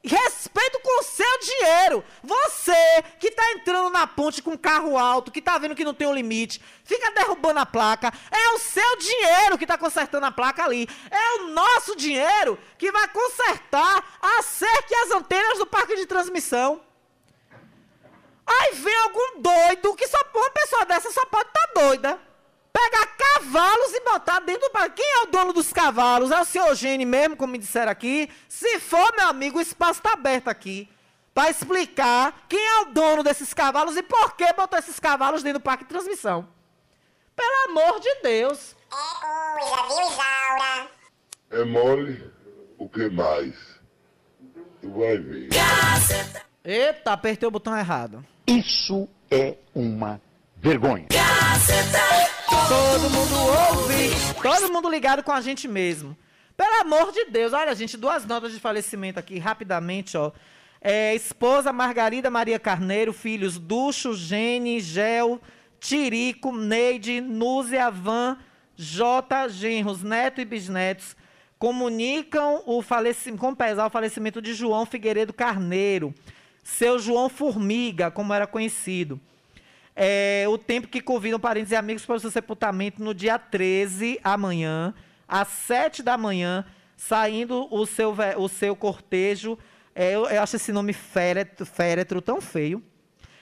[0.02, 2.04] Respeito com o seu dinheiro.
[2.22, 6.06] Você que está entrando na ponte com carro alto, que está vendo que não tem
[6.06, 8.12] um limite, fica derrubando a placa.
[8.30, 10.88] É o seu dinheiro que está consertando a placa ali.
[11.10, 16.06] É o nosso dinheiro que vai consertar a cerca e as antenas do parque de
[16.06, 16.80] transmissão.
[18.46, 22.29] Aí vem algum doido que só uma pessoa dessa só pode estar tá doida
[22.72, 25.02] pegar cavalos e botar dentro do parque.
[25.02, 26.30] Quem é o dono dos cavalos?
[26.30, 28.28] É o senhor Eugênio mesmo, como me disseram aqui?
[28.48, 30.88] Se for, meu amigo, o espaço está aberto aqui
[31.34, 35.58] para explicar quem é o dono desses cavalos e por que botou esses cavalos dentro
[35.58, 36.48] do parque de transmissão.
[37.34, 38.76] Pelo amor de Deus.
[38.92, 40.90] É coisa, viu, Isaura?
[41.50, 42.32] É mole?
[42.78, 43.54] O que mais?
[44.80, 45.48] Tu vai ver.
[46.64, 48.24] Eita, apertei o botão errado.
[48.46, 50.20] Isso é uma
[50.56, 51.06] vergonha.
[52.50, 53.36] Todo mundo
[53.70, 54.10] ouve,
[54.42, 56.16] todo mundo ligado com a gente mesmo.
[56.56, 60.32] Pelo amor de Deus, olha, gente, duas notas de falecimento aqui, rapidamente, ó.
[60.80, 65.40] É, esposa Margarida Maria Carneiro, filhos Ducho, Gene, Gel,
[65.78, 68.36] Tirico, Neide, Núzia, Van,
[68.76, 71.14] J, genros, neto e bisnetos,
[71.56, 76.12] comunicam o falecimento, com pesar o falecimento de João Figueiredo Carneiro,
[76.64, 79.20] seu João Formiga, como era conhecido
[79.94, 84.20] é, o tempo que convidam parentes e amigos para o seu sepultamento no dia 13,
[84.22, 84.94] amanhã,
[85.28, 86.64] às 7 da manhã,
[86.96, 89.58] saindo o seu, o seu cortejo.
[89.94, 92.82] É, eu, eu, acho esse nome féretro, féretro tão feio.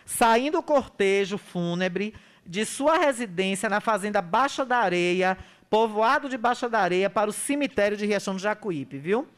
[0.04, 2.14] Saindo o cortejo fúnebre
[2.46, 5.36] de sua residência na fazenda Baixa da Areia,
[5.68, 9.28] povoado de Baixa da Areia, para o cemitério de Riachão do Jacuípe, viu?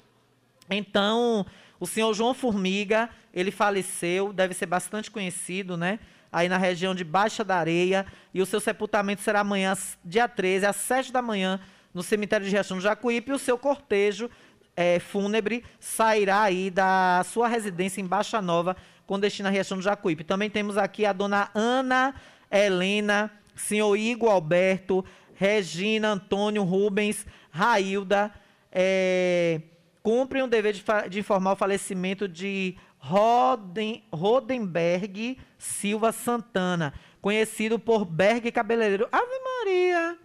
[0.70, 1.45] Então,
[1.81, 5.99] o senhor João Formiga, ele faleceu, deve ser bastante conhecido, né?
[6.32, 10.66] Aí na região de Baixa da Areia, e o seu sepultamento será amanhã, dia 13,
[10.66, 11.61] às 7 da manhã,
[11.93, 14.31] no cemitério de Riachão do Jacuípe, e o seu cortejo
[14.77, 18.77] é, fúnebre sairá aí da sua residência em Baixa Nova,
[19.07, 20.23] com destino a Riachão do Jacuípe.
[20.23, 22.15] Também temos aqui a dona Ana
[22.51, 25.05] Helena, senhor Igor Alberto,
[25.35, 28.31] Regina, Antônio, Rubens, Railda,
[28.70, 29.61] é,
[30.02, 38.05] cumprem o dever de, de informar o falecimento de Roden, Rodenberg Silva Santana, conhecido por
[38.05, 39.09] Berg Cabeleireiro.
[39.10, 40.18] Ave Maria!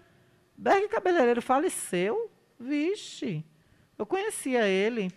[0.58, 2.30] Berg Cabeleireiro faleceu?
[2.60, 3.44] Vixe,
[3.98, 5.12] eu conhecia ele.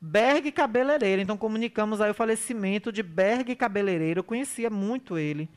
[0.00, 1.22] Berg Cabeleireiro.
[1.22, 4.20] Então comunicamos aí o falecimento de Berg Cabeleireiro.
[4.20, 5.48] Eu conhecia muito ele.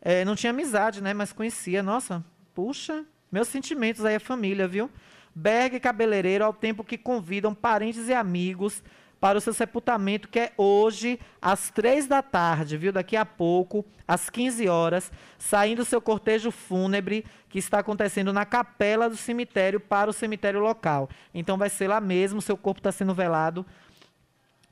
[0.00, 1.14] É, não tinha amizade, né?
[1.14, 1.82] Mas conhecia.
[1.82, 2.24] Nossa,
[2.54, 4.90] puxa, meus sentimentos aí à família, viu?
[5.34, 8.82] Berg Cabeleireiro, ao tempo que convidam parentes e amigos
[9.24, 12.92] para o seu sepultamento, que é hoje, às três da tarde, viu?
[12.92, 18.44] Daqui a pouco, às 15 horas, saindo o seu cortejo fúnebre, que está acontecendo na
[18.44, 21.08] capela do cemitério para o cemitério local.
[21.32, 23.64] Então vai ser lá mesmo, seu corpo está sendo velado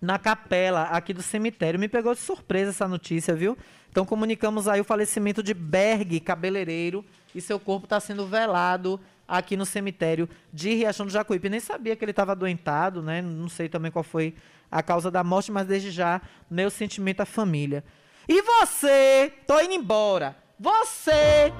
[0.02, 1.80] na capela aqui do cemitério.
[1.80, 3.56] Me pegou de surpresa essa notícia, viu?
[3.88, 7.02] Então comunicamos aí o falecimento de Berg, cabeleireiro,
[7.34, 9.00] e seu corpo está sendo velado
[9.32, 11.48] aqui no cemitério de Riachão do Jacuípe.
[11.48, 13.22] Nem sabia que ele estava adoentado, né?
[13.22, 14.34] Não sei também qual foi
[14.70, 17.82] a causa da morte, mas desde já, meu sentimento à família.
[18.28, 20.36] E você, tô indo embora.
[20.60, 21.50] Você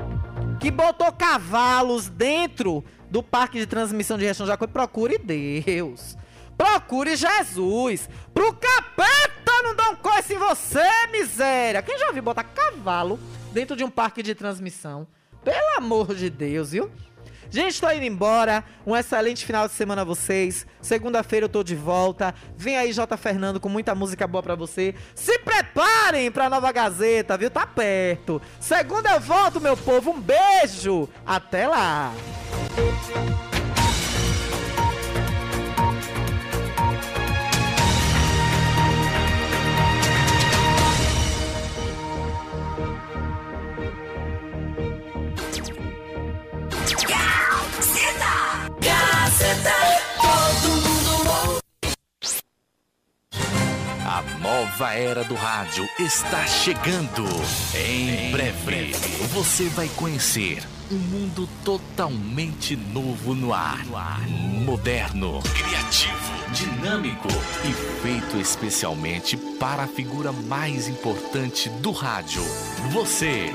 [0.60, 6.14] que botou cavalos dentro do parque de transmissão de Riachão do Jacuípe, procure Deus.
[6.58, 8.08] Procure Jesus.
[8.34, 11.82] Pro capeta não dá um coice em você, miséria.
[11.82, 13.18] Quem já viu botar cavalo
[13.50, 15.06] dentro de um parque de transmissão?
[15.42, 16.90] Pelo amor de Deus, viu?
[17.52, 18.64] Gente, tô indo embora.
[18.86, 20.66] Um excelente final de semana a vocês.
[20.80, 22.34] Segunda-feira eu tô de volta.
[22.56, 23.14] Vem aí, J.
[23.18, 24.94] Fernando, com muita música boa pra você.
[25.14, 27.50] Se preparem pra nova Gazeta, viu?
[27.50, 28.40] Tá perto.
[28.58, 30.12] Segunda eu volto, meu povo.
[30.12, 31.06] Um beijo.
[31.26, 32.14] Até lá.
[49.52, 49.70] 90,
[50.16, 51.60] todo mundo
[54.06, 57.26] A nova era do rádio está chegando.
[57.74, 58.92] Em, em breve, breve,
[59.32, 63.84] você vai conhecer um mundo totalmente novo no ar.
[63.84, 64.26] No ar.
[64.26, 67.28] Moderno, criativo, dinâmico
[67.64, 72.42] e feito especialmente para a figura mais importante do rádio.
[72.92, 73.52] Você.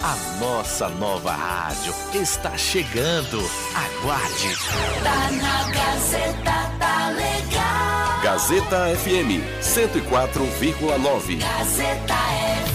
[0.00, 3.38] A nossa nova rádio está chegando.
[3.74, 4.56] Aguarde.
[5.02, 8.20] Tá na Gazeta, tá legal.
[8.22, 11.38] Gazeta FM 104,9.
[11.40, 12.14] Gazeta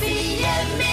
[0.02, 0.93] FM.